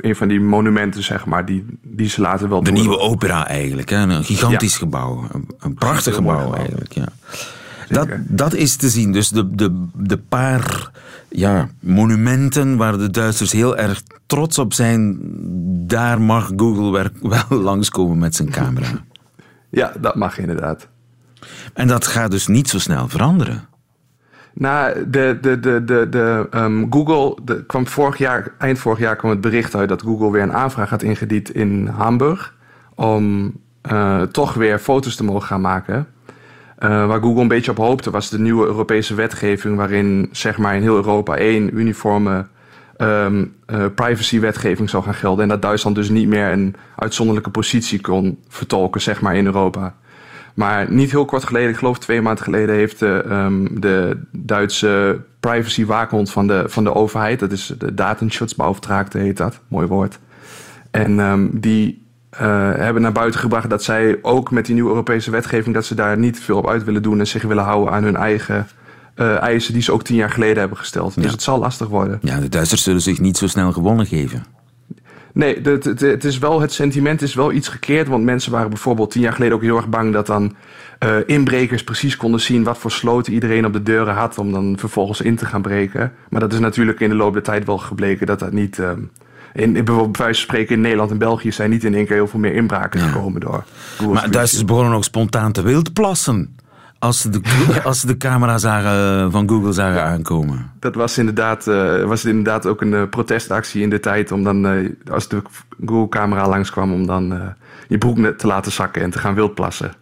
een 0.00 0.16
van 0.16 0.28
die 0.28 0.40
monumenten, 0.40 1.02
zeg 1.02 1.26
maar, 1.26 1.44
die, 1.44 1.64
die 1.82 2.08
ze 2.08 2.20
laten 2.20 2.48
wel 2.48 2.62
De 2.62 2.70
nieuwe 2.70 2.98
opera 2.98 3.46
eigenlijk, 3.46 3.90
hè? 3.90 3.96
een 3.96 4.24
gigantisch 4.24 4.76
gebouw. 4.76 5.28
Een, 5.32 5.48
een 5.58 5.74
prachtig 5.74 6.14
gebouw 6.14 6.54
eigenlijk, 6.54 6.92
ja. 6.92 7.06
Dat, 7.88 8.08
dat 8.18 8.54
is 8.54 8.76
te 8.76 8.88
zien. 8.88 9.12
Dus 9.12 9.28
de, 9.28 9.54
de, 9.54 9.86
de 9.94 10.18
paar 10.18 10.90
ja, 11.28 11.68
monumenten 11.80 12.76
waar 12.76 12.98
de 12.98 13.10
Duitsers 13.10 13.52
heel 13.52 13.76
erg 13.76 14.02
trots 14.26 14.58
op 14.58 14.72
zijn, 14.72 15.18
daar 15.86 16.20
mag 16.20 16.50
Google 16.56 17.10
wel 17.22 17.58
langskomen 17.70 18.18
met 18.18 18.34
zijn 18.34 18.50
camera. 18.50 19.04
Ja, 19.70 19.92
dat 20.00 20.14
mag 20.14 20.38
inderdaad. 20.38 20.88
En 21.74 21.86
dat 21.86 22.06
gaat 22.06 22.30
dus 22.30 22.46
niet 22.46 22.68
zo 22.68 22.78
snel 22.78 23.08
veranderen. 23.08 23.68
Nou, 24.54 25.10
de, 25.10 25.38
de, 25.40 25.60
de, 25.60 25.84
de, 25.84 26.08
de, 26.08 26.46
um, 26.54 26.86
Google 26.90 27.36
kwam 27.66 27.86
vorig 27.86 28.18
jaar, 28.18 28.52
eind 28.58 28.78
vorig 28.78 28.98
jaar 28.98 29.16
kwam 29.16 29.30
het 29.30 29.40
bericht 29.40 29.74
uit 29.74 29.88
dat 29.88 30.02
Google 30.02 30.30
weer 30.30 30.42
een 30.42 30.52
aanvraag 30.52 30.90
had 30.90 31.02
ingediend 31.02 31.54
in 31.54 31.86
Hamburg. 31.86 32.54
Om 32.94 33.52
uh, 33.92 34.22
toch 34.22 34.54
weer 34.54 34.78
foto's 34.78 35.16
te 35.16 35.24
mogen 35.24 35.46
gaan 35.46 35.60
maken. 35.60 36.06
Uh, 36.78 37.06
waar 37.06 37.20
Google 37.20 37.40
een 37.40 37.48
beetje 37.48 37.70
op 37.70 37.76
hoopte 37.76 38.10
was 38.10 38.30
de 38.30 38.38
nieuwe 38.38 38.66
Europese 38.66 39.14
wetgeving, 39.14 39.76
waarin 39.76 40.28
zeg 40.32 40.58
maar 40.58 40.74
in 40.74 40.82
heel 40.82 40.96
Europa 40.96 41.36
één 41.36 41.78
uniforme 41.78 42.46
um, 42.98 43.54
privacy-wetgeving 43.94 44.90
zou 44.90 45.02
gaan 45.02 45.14
gelden. 45.14 45.42
En 45.42 45.48
dat 45.48 45.62
Duitsland 45.62 45.96
dus 45.96 46.08
niet 46.08 46.28
meer 46.28 46.52
een 46.52 46.74
uitzonderlijke 46.96 47.50
positie 47.50 48.00
kon 48.00 48.38
vertolken, 48.48 49.00
zeg 49.00 49.20
maar, 49.20 49.36
in 49.36 49.46
Europa. 49.46 49.94
Maar 50.60 50.86
niet 50.90 51.10
heel 51.10 51.24
kort 51.24 51.44
geleden, 51.44 51.70
ik 51.70 51.76
geloof 51.76 51.98
twee 51.98 52.22
maanden 52.22 52.44
geleden, 52.44 52.74
heeft 52.74 52.98
de, 52.98 53.24
um, 53.30 53.80
de 53.80 54.20
Duitse 54.32 55.20
privacy-waakhond 55.40 56.30
van 56.30 56.46
de, 56.46 56.64
van 56.66 56.84
de 56.84 56.94
overheid, 56.94 57.40
dat 57.40 57.52
is 57.52 57.74
de 57.78 57.94
Datenschutzbeauftragte 57.94 59.18
heet 59.18 59.36
dat, 59.36 59.60
mooi 59.68 59.86
woord. 59.86 60.18
En 60.90 61.18
um, 61.18 61.60
die 61.60 62.06
uh, 62.34 62.40
hebben 62.74 63.02
naar 63.02 63.12
buiten 63.12 63.40
gebracht 63.40 63.70
dat 63.70 63.82
zij 63.82 64.18
ook 64.22 64.50
met 64.50 64.66
die 64.66 64.74
nieuwe 64.74 64.90
Europese 64.90 65.30
wetgeving, 65.30 65.74
dat 65.74 65.84
ze 65.84 65.94
daar 65.94 66.18
niet 66.18 66.40
veel 66.40 66.56
op 66.56 66.68
uit 66.68 66.84
willen 66.84 67.02
doen 67.02 67.18
en 67.18 67.26
zich 67.26 67.42
willen 67.42 67.64
houden 67.64 67.94
aan 67.94 68.04
hun 68.04 68.16
eigen 68.16 68.66
uh, 69.16 69.42
eisen 69.42 69.72
die 69.72 69.82
ze 69.82 69.92
ook 69.92 70.02
tien 70.02 70.16
jaar 70.16 70.30
geleden 70.30 70.58
hebben 70.58 70.78
gesteld. 70.78 71.22
Dus 71.22 71.32
het 71.32 71.42
zal 71.42 71.58
lastig 71.58 71.88
worden. 71.88 72.18
Ja, 72.22 72.40
de 72.40 72.48
Duitsers 72.48 72.82
zullen 72.82 73.02
zich 73.02 73.20
niet 73.20 73.36
zo 73.36 73.46
snel 73.46 73.72
gewonnen 73.72 74.06
geven. 74.06 74.44
Nee, 75.40 75.60
het, 75.62 75.84
het, 75.84 76.00
het, 76.00 76.24
is 76.24 76.38
wel, 76.38 76.60
het 76.60 76.72
sentiment 76.72 77.22
is 77.22 77.34
wel 77.34 77.52
iets 77.52 77.68
gekeerd. 77.68 78.08
Want 78.08 78.24
mensen 78.24 78.52
waren 78.52 78.68
bijvoorbeeld 78.68 79.10
tien 79.10 79.22
jaar 79.22 79.32
geleden 79.32 79.54
ook 79.54 79.62
heel 79.62 79.76
erg 79.76 79.88
bang 79.88 80.12
dat 80.12 80.26
dan 80.26 80.54
uh, 81.04 81.16
inbrekers 81.26 81.84
precies 81.84 82.16
konden 82.16 82.40
zien 82.40 82.62
wat 82.64 82.78
voor 82.78 82.90
sloten 82.90 83.32
iedereen 83.32 83.66
op 83.66 83.72
de 83.72 83.82
deuren 83.82 84.14
had. 84.14 84.38
Om 84.38 84.52
dan 84.52 84.76
vervolgens 84.78 85.20
in 85.20 85.36
te 85.36 85.46
gaan 85.46 85.62
breken. 85.62 86.12
Maar 86.28 86.40
dat 86.40 86.52
is 86.52 86.58
natuurlijk 86.58 87.00
in 87.00 87.08
de 87.08 87.14
loop 87.14 87.32
der 87.32 87.42
tijd 87.42 87.64
wel 87.64 87.78
gebleken 87.78 88.26
dat 88.26 88.38
dat 88.38 88.52
niet. 88.52 88.78
Uh, 88.78 88.90
in, 89.52 89.72
bijvoorbeeld 89.72 90.12
bij 90.12 90.24
wijze 90.24 90.40
van 90.40 90.50
spreken 90.50 90.74
in 90.74 90.80
Nederland 90.80 91.10
en 91.10 91.18
België 91.18 91.52
zijn 91.52 91.70
niet 91.70 91.84
in 91.84 91.94
één 91.94 92.06
keer 92.06 92.16
heel 92.16 92.28
veel 92.28 92.40
meer 92.40 92.54
inbraken 92.54 93.00
gekomen 93.00 93.40
door. 93.40 93.64
Maar 94.12 94.30
Duitsers 94.30 94.64
begonnen 94.64 94.92
nog 94.92 95.04
spontaan 95.04 95.52
te 95.52 95.62
wildplassen 95.62 96.56
als 97.00 97.20
ze 97.20 97.30
de, 97.30 97.40
als 97.84 98.02
de 98.02 98.16
camera 98.16 98.58
zagen, 98.58 99.30
van 99.30 99.48
Google 99.48 99.72
zagen 99.72 100.04
aankomen. 100.04 100.70
Dat 100.78 100.94
was 100.94 101.18
inderdaad, 101.18 101.66
uh, 101.66 102.04
was 102.04 102.24
inderdaad 102.24 102.66
ook 102.66 102.80
een 102.80 102.92
uh, 102.92 103.02
protestactie 103.10 103.82
in 103.82 103.90
de 103.90 104.00
tijd 104.00 104.32
om 104.32 104.44
dan, 104.44 104.66
uh, 104.66 104.90
als 105.10 105.28
de 105.28 105.42
Google-camera 105.84 106.48
langskwam, 106.48 106.92
om 106.92 107.06
dan 107.06 107.54
je 107.88 107.98
broek 107.98 108.26
te 108.38 108.46
laten 108.46 108.72
zakken 108.72 109.02
en 109.02 109.10
te 109.10 109.18
gaan 109.18 109.34
wildplassen. 109.34 109.92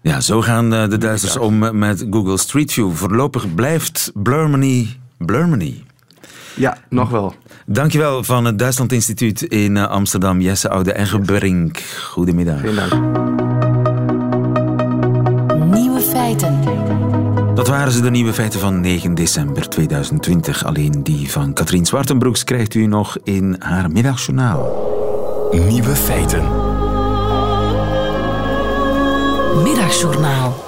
Ja, 0.00 0.20
zo 0.20 0.42
gaan 0.42 0.70
de 0.70 0.98
Duitsers 0.98 1.36
om 1.36 1.78
met 1.78 2.06
Google 2.10 2.38
Street 2.38 2.72
View. 2.72 2.92
Voorlopig 2.92 3.54
blijft 3.54 4.10
Blurmany 4.14 4.96
Blurmany. 5.18 5.84
Ja, 6.54 6.76
nog 6.88 7.10
wel. 7.10 7.34
Dankjewel 7.66 8.24
van 8.24 8.44
het 8.44 8.58
Duitsland 8.58 8.92
Instituut 8.92 9.42
in 9.42 9.76
Amsterdam, 9.76 10.40
Jesse 10.40 10.68
Oude 10.68 10.92
en 10.92 11.06
Gebrink. 11.06 11.78
Goedemiddag. 12.02 12.60
Geen 12.60 12.74
dank. 12.74 13.45
Dat 17.54 17.68
waren 17.68 17.92
ze 17.92 18.00
de 18.00 18.10
nieuwe 18.10 18.32
feiten 18.32 18.60
van 18.60 18.80
9 18.80 19.14
december 19.14 19.68
2020. 19.68 20.64
Alleen 20.64 21.02
die 21.02 21.30
van 21.30 21.52
Katrien 21.52 21.86
Zwartenbroeks 21.86 22.44
krijgt 22.44 22.74
u 22.74 22.86
nog 22.86 23.18
in 23.24 23.56
haar 23.58 23.90
middagjournaal. 23.90 24.84
Nieuwe 25.68 25.96
feiten. 25.96 26.42
Middagjournaal. 29.62 30.64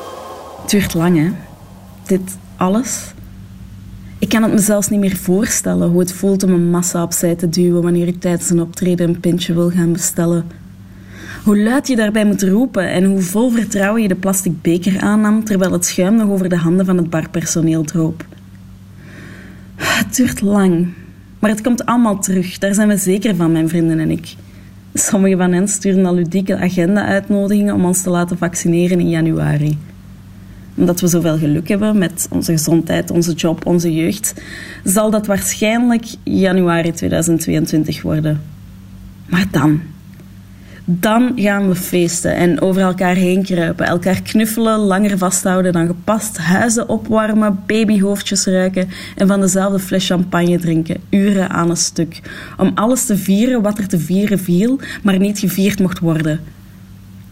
Het 0.61 0.71
duurt 0.71 0.95
lang, 0.95 1.17
hè? 1.17 1.31
Dit 2.07 2.39
alles. 2.57 3.13
Ik 4.19 4.29
kan 4.29 4.43
het 4.43 4.53
me 4.53 4.59
zelfs 4.59 4.89
niet 4.89 5.01
meer 5.01 5.17
voorstellen 5.17 5.89
hoe 5.89 6.01
het 6.01 6.13
voelt 6.13 6.43
om 6.43 6.51
een 6.51 6.71
massa 6.71 7.03
opzij 7.03 7.35
te 7.35 7.49
duwen 7.49 7.83
wanneer 7.83 8.07
ik 8.07 8.21
tijdens 8.21 8.51
een 8.51 8.61
optreden 8.61 9.09
een 9.09 9.21
pintje 9.21 9.55
wil 9.55 9.71
gaan 9.71 9.93
bestellen 9.93 10.45
hoe 11.45 11.59
luid 11.59 11.89
je 11.89 11.97
daarbij 11.97 12.25
moet 12.25 12.43
roepen 12.43 12.91
en 12.91 13.05
hoe 13.05 13.21
vol 13.21 13.51
vertrouwen 13.51 14.03
je 14.03 14.09
de 14.09 14.15
plastic 14.15 14.63
beker 14.63 15.01
aannam 15.01 15.45
terwijl 15.45 15.73
het 15.73 15.85
schuim 15.85 16.15
nog 16.15 16.29
over 16.29 16.49
de 16.49 16.57
handen 16.57 16.87
van 16.87 16.97
het 16.97 17.11
barpersoneel 17.11 17.85
droop. 17.85 18.27
Het 19.75 20.17
duurt 20.17 20.41
lang, 20.41 20.89
maar 21.39 21.51
het 21.51 21.61
komt 21.61 21.87
allemaal 21.87 22.19
terug. 22.19 22.59
Daar 22.59 22.75
zijn 22.75 22.89
we 22.89 22.97
zeker 22.97 23.37
van, 23.37 23.53
mijn 23.53 23.69
vrienden 23.69 23.99
en 23.99 24.11
ik. 24.11 24.35
Sommige 24.95 25.37
van 25.37 25.53
hen 25.53 25.69
sturen 25.69 26.07
al 26.07 26.15
ludieke 26.15 26.57
agenda-uitnodigingen 26.57 27.75
om 27.75 27.85
ons 27.85 28.03
te 28.03 28.11
laten 28.11 28.39
vaccineren 28.39 29.01
in 29.01 29.09
januari. 29.09 29.79
Omdat 30.75 31.01
we 31.01 31.07
zoveel 31.07 31.39
geluk 31.39 31.69
hebben 31.69 31.99
met 31.99 32.29
onze 32.31 32.53
gezondheid, 32.53 33.11
onze 33.11 33.33
job, 33.33 33.67
onze 33.67 33.95
jeugd, 33.95 34.35
zal 34.85 35.11
dat 35.11 35.27
waarschijnlijk 35.27 36.05
januari 36.23 36.93
2022 36.93 38.03
worden. 38.03 38.41
Maar 39.27 39.47
dan, 39.51 39.81
dan 40.91 41.33
gaan 41.35 41.69
we 41.69 41.75
feesten 41.75 42.35
en 42.35 42.61
over 42.61 42.83
elkaar 42.83 43.15
heen 43.15 43.43
kruipen, 43.43 43.87
elkaar 43.87 44.23
knuffelen, 44.23 44.79
langer 44.79 45.19
vasthouden 45.19 45.73
dan 45.73 45.87
gepast, 45.87 46.39
huizen 46.39 46.89
opwarmen, 46.89 47.63
babyhoofdjes 47.67 48.47
ruiken 48.47 48.89
en 49.17 49.27
van 49.27 49.41
dezelfde 49.41 49.79
fles 49.79 50.07
champagne 50.07 50.59
drinken, 50.59 51.01
uren 51.11 51.51
aan 51.51 51.71
een 51.71 51.77
stuk. 51.77 52.21
Om 52.57 52.71
alles 52.75 53.05
te 53.05 53.17
vieren 53.17 53.63
wat 53.63 53.79
er 53.79 53.89
te 53.89 53.99
vieren 53.99 54.39
viel, 54.39 54.81
maar 55.03 55.19
niet 55.19 55.39
gevierd 55.39 55.79
mocht 55.81 55.99
worden. 55.99 56.41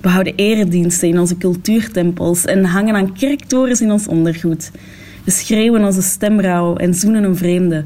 We 0.00 0.08
houden 0.08 0.34
erediensten 0.36 1.08
in 1.08 1.18
onze 1.18 1.36
cultuurtempels 1.36 2.44
en 2.44 2.64
hangen 2.64 2.94
aan 2.94 3.12
kerktorens 3.12 3.80
in 3.80 3.92
ons 3.92 4.06
ondergoed. 4.06 4.70
We 5.24 5.30
schreeuwen 5.30 5.84
onze 5.84 6.02
stemrouw 6.02 6.76
en 6.76 6.94
zoenen 6.94 7.24
een 7.24 7.36
vreemde. 7.36 7.84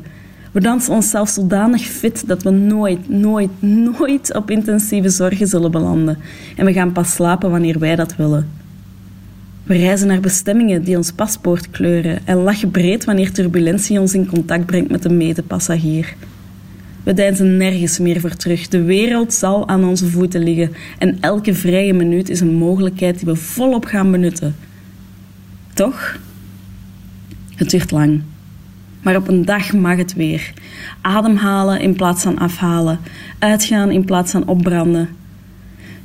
We 0.52 0.60
dansen 0.60 0.94
onszelf 0.94 1.28
zodanig 1.28 1.82
fit 1.82 2.28
dat 2.28 2.42
we 2.42 2.50
nooit, 2.50 3.08
nooit, 3.08 3.50
nooit 3.60 4.34
op 4.34 4.50
intensieve 4.50 5.08
zorgen 5.08 5.46
zullen 5.46 5.70
belanden. 5.70 6.18
En 6.56 6.64
we 6.64 6.72
gaan 6.72 6.92
pas 6.92 7.14
slapen 7.14 7.50
wanneer 7.50 7.78
wij 7.78 7.96
dat 7.96 8.16
willen. 8.16 8.48
We 9.62 9.76
reizen 9.76 10.06
naar 10.06 10.20
bestemmingen 10.20 10.84
die 10.84 10.96
ons 10.96 11.12
paspoort 11.12 11.70
kleuren 11.70 12.26
en 12.26 12.36
lachen 12.36 12.70
breed 12.70 13.04
wanneer 13.04 13.32
turbulentie 13.32 14.00
ons 14.00 14.14
in 14.14 14.26
contact 14.26 14.66
brengt 14.66 14.90
met 14.90 15.04
een 15.04 15.16
medepassagier. 15.16 16.14
We 17.02 17.14
deinzen 17.14 17.56
nergens 17.56 17.98
meer 17.98 18.20
voor 18.20 18.36
terug. 18.36 18.68
De 18.68 18.82
wereld 18.82 19.34
zal 19.34 19.68
aan 19.68 19.84
onze 19.84 20.06
voeten 20.06 20.42
liggen 20.42 20.72
en 20.98 21.16
elke 21.20 21.54
vrije 21.54 21.92
minuut 21.92 22.28
is 22.28 22.40
een 22.40 22.54
mogelijkheid 22.54 23.18
die 23.18 23.26
we 23.26 23.36
volop 23.36 23.84
gaan 23.84 24.10
benutten. 24.10 24.56
Toch? 25.74 26.18
Het 27.54 27.70
duurt 27.70 27.90
lang. 27.90 28.22
Maar 29.02 29.16
op 29.16 29.28
een 29.28 29.44
dag 29.44 29.72
mag 29.72 29.96
het 29.96 30.14
weer. 30.14 30.52
Ademhalen 31.00 31.80
in 31.80 31.94
plaats 31.94 32.22
van 32.22 32.38
afhalen. 32.38 32.98
Uitgaan 33.38 33.90
in 33.90 34.04
plaats 34.04 34.30
van 34.30 34.46
opbranden. 34.46 35.08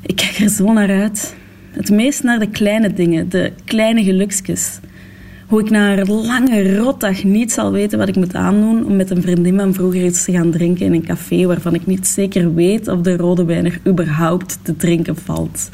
Ik 0.01 0.15
kijk 0.15 0.37
er 0.37 0.49
zo 0.49 0.73
naar 0.73 0.89
uit. 0.89 1.35
Het 1.71 1.89
meest 1.89 2.23
naar 2.23 2.39
de 2.39 2.49
kleine 2.49 2.93
dingen, 2.93 3.29
de 3.29 3.51
kleine 3.63 4.03
geluksjes. 4.03 4.79
Hoe 5.47 5.59
ik 5.59 5.69
na 5.69 5.97
een 5.97 6.11
lange 6.11 6.77
rotdag 6.77 7.23
niet 7.23 7.51
zal 7.51 7.71
weten 7.71 7.97
wat 7.97 8.07
ik 8.07 8.15
moet 8.15 8.35
aandoen 8.35 8.85
om 8.85 8.95
met 8.95 9.09
een 9.09 9.21
vriendin 9.21 9.57
van 9.57 9.73
vroeger 9.73 10.05
iets 10.05 10.23
te 10.23 10.31
gaan 10.31 10.51
drinken 10.51 10.85
in 10.85 10.93
een 10.93 11.05
café 11.05 11.45
waarvan 11.45 11.73
ik 11.73 11.85
niet 11.85 12.07
zeker 12.07 12.53
weet 12.53 12.87
of 12.87 13.01
de 13.01 13.17
rode 13.17 13.45
wijn 13.45 13.65
er 13.65 13.79
überhaupt 13.87 14.59
te 14.61 14.75
drinken 14.75 15.15
valt. 15.15 15.69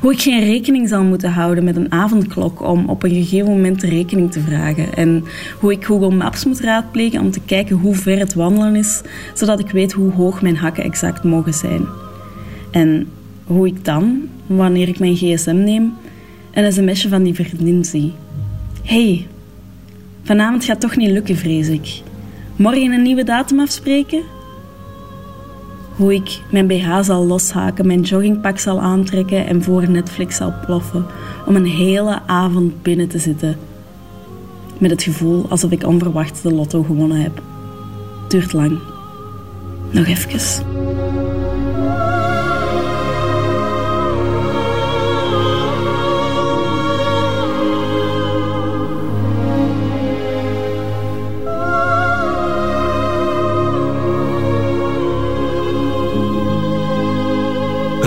Hoe 0.00 0.12
ik 0.12 0.20
geen 0.20 0.44
rekening 0.44 0.88
zal 0.88 1.02
moeten 1.02 1.32
houden 1.32 1.64
met 1.64 1.76
een 1.76 1.92
avondklok 1.92 2.62
om 2.62 2.88
op 2.88 3.02
een 3.02 3.10
gegeven 3.10 3.50
moment 3.50 3.82
rekening 3.82 4.32
te 4.32 4.40
vragen. 4.40 4.94
En 4.94 5.24
hoe 5.58 5.72
ik 5.72 5.84
Google 5.84 6.10
Maps 6.10 6.44
moet 6.44 6.60
raadplegen 6.60 7.20
om 7.20 7.30
te 7.30 7.40
kijken 7.40 7.76
hoe 7.76 7.94
ver 7.94 8.18
het 8.18 8.34
wandelen 8.34 8.76
is, 8.76 9.00
zodat 9.34 9.60
ik 9.60 9.70
weet 9.70 9.92
hoe 9.92 10.12
hoog 10.12 10.42
mijn 10.42 10.56
hakken 10.56 10.84
exact 10.84 11.24
mogen 11.24 11.54
zijn. 11.54 11.86
En 12.70 13.08
hoe 13.44 13.66
ik 13.66 13.84
dan, 13.84 14.20
wanneer 14.46 14.88
ik 14.88 14.98
mijn 14.98 15.16
gsm 15.16 15.56
neem, 15.56 15.92
een 16.54 16.72
sms'je 16.72 17.08
van 17.08 17.22
die 17.22 17.34
vriendin 17.34 17.84
zie. 17.84 18.12
hey, 18.84 19.26
vanavond 20.22 20.64
gaat 20.64 20.80
toch 20.80 20.96
niet 20.96 21.10
lukken, 21.10 21.36
vrees 21.36 21.68
ik. 21.68 22.02
Morgen 22.56 22.92
een 22.92 23.02
nieuwe 23.02 23.24
datum 23.24 23.60
afspreken? 23.60 24.22
Hoe 26.00 26.14
ik 26.14 26.40
mijn 26.50 26.66
BH 26.66 27.00
zal 27.00 27.26
loshaken, 27.26 27.86
mijn 27.86 28.00
joggingpak 28.00 28.58
zal 28.58 28.80
aantrekken 28.80 29.46
en 29.46 29.62
voor 29.62 29.90
Netflix 29.90 30.36
zal 30.36 30.54
ploffen 30.64 31.06
om 31.46 31.56
een 31.56 31.66
hele 31.66 32.20
avond 32.26 32.82
binnen 32.82 33.08
te 33.08 33.18
zitten. 33.18 33.58
Met 34.78 34.90
het 34.90 35.02
gevoel 35.02 35.46
alsof 35.48 35.70
ik 35.70 35.86
onverwacht 35.86 36.42
de 36.42 36.52
lotto 36.52 36.82
gewonnen 36.82 37.20
heb. 37.20 37.42
Duurt 38.28 38.52
lang. 38.52 38.78
Nog 39.90 40.06
even. 40.06 41.39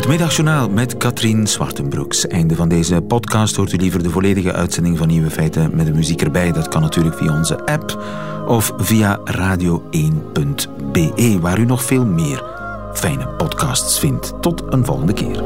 Het 0.03 0.11
middagjournaal 0.11 0.69
met 0.69 0.97
Katrien 0.97 1.47
Zwartenbroeks. 1.47 2.27
Einde 2.27 2.55
van 2.55 2.69
deze 2.69 3.01
podcast. 3.01 3.55
Hoort 3.55 3.73
u 3.73 3.77
liever 3.77 4.03
de 4.03 4.09
volledige 4.09 4.53
uitzending 4.53 4.97
van 4.97 5.07
Nieuwe 5.07 5.29
Feiten 5.29 5.75
met 5.75 5.85
de 5.85 5.93
muziek 5.93 6.21
erbij? 6.21 6.51
Dat 6.51 6.67
kan 6.67 6.81
natuurlijk 6.81 7.17
via 7.17 7.37
onze 7.37 7.65
app 7.65 8.03
of 8.47 8.73
via 8.77 9.19
radio1.be, 9.19 11.37
waar 11.41 11.59
u 11.59 11.65
nog 11.65 11.83
veel 11.83 12.05
meer 12.05 12.43
fijne 12.93 13.27
podcasts 13.27 13.99
vindt. 13.99 14.33
Tot 14.41 14.63
een 14.69 14.85
volgende 14.85 15.13
keer. 15.13 15.43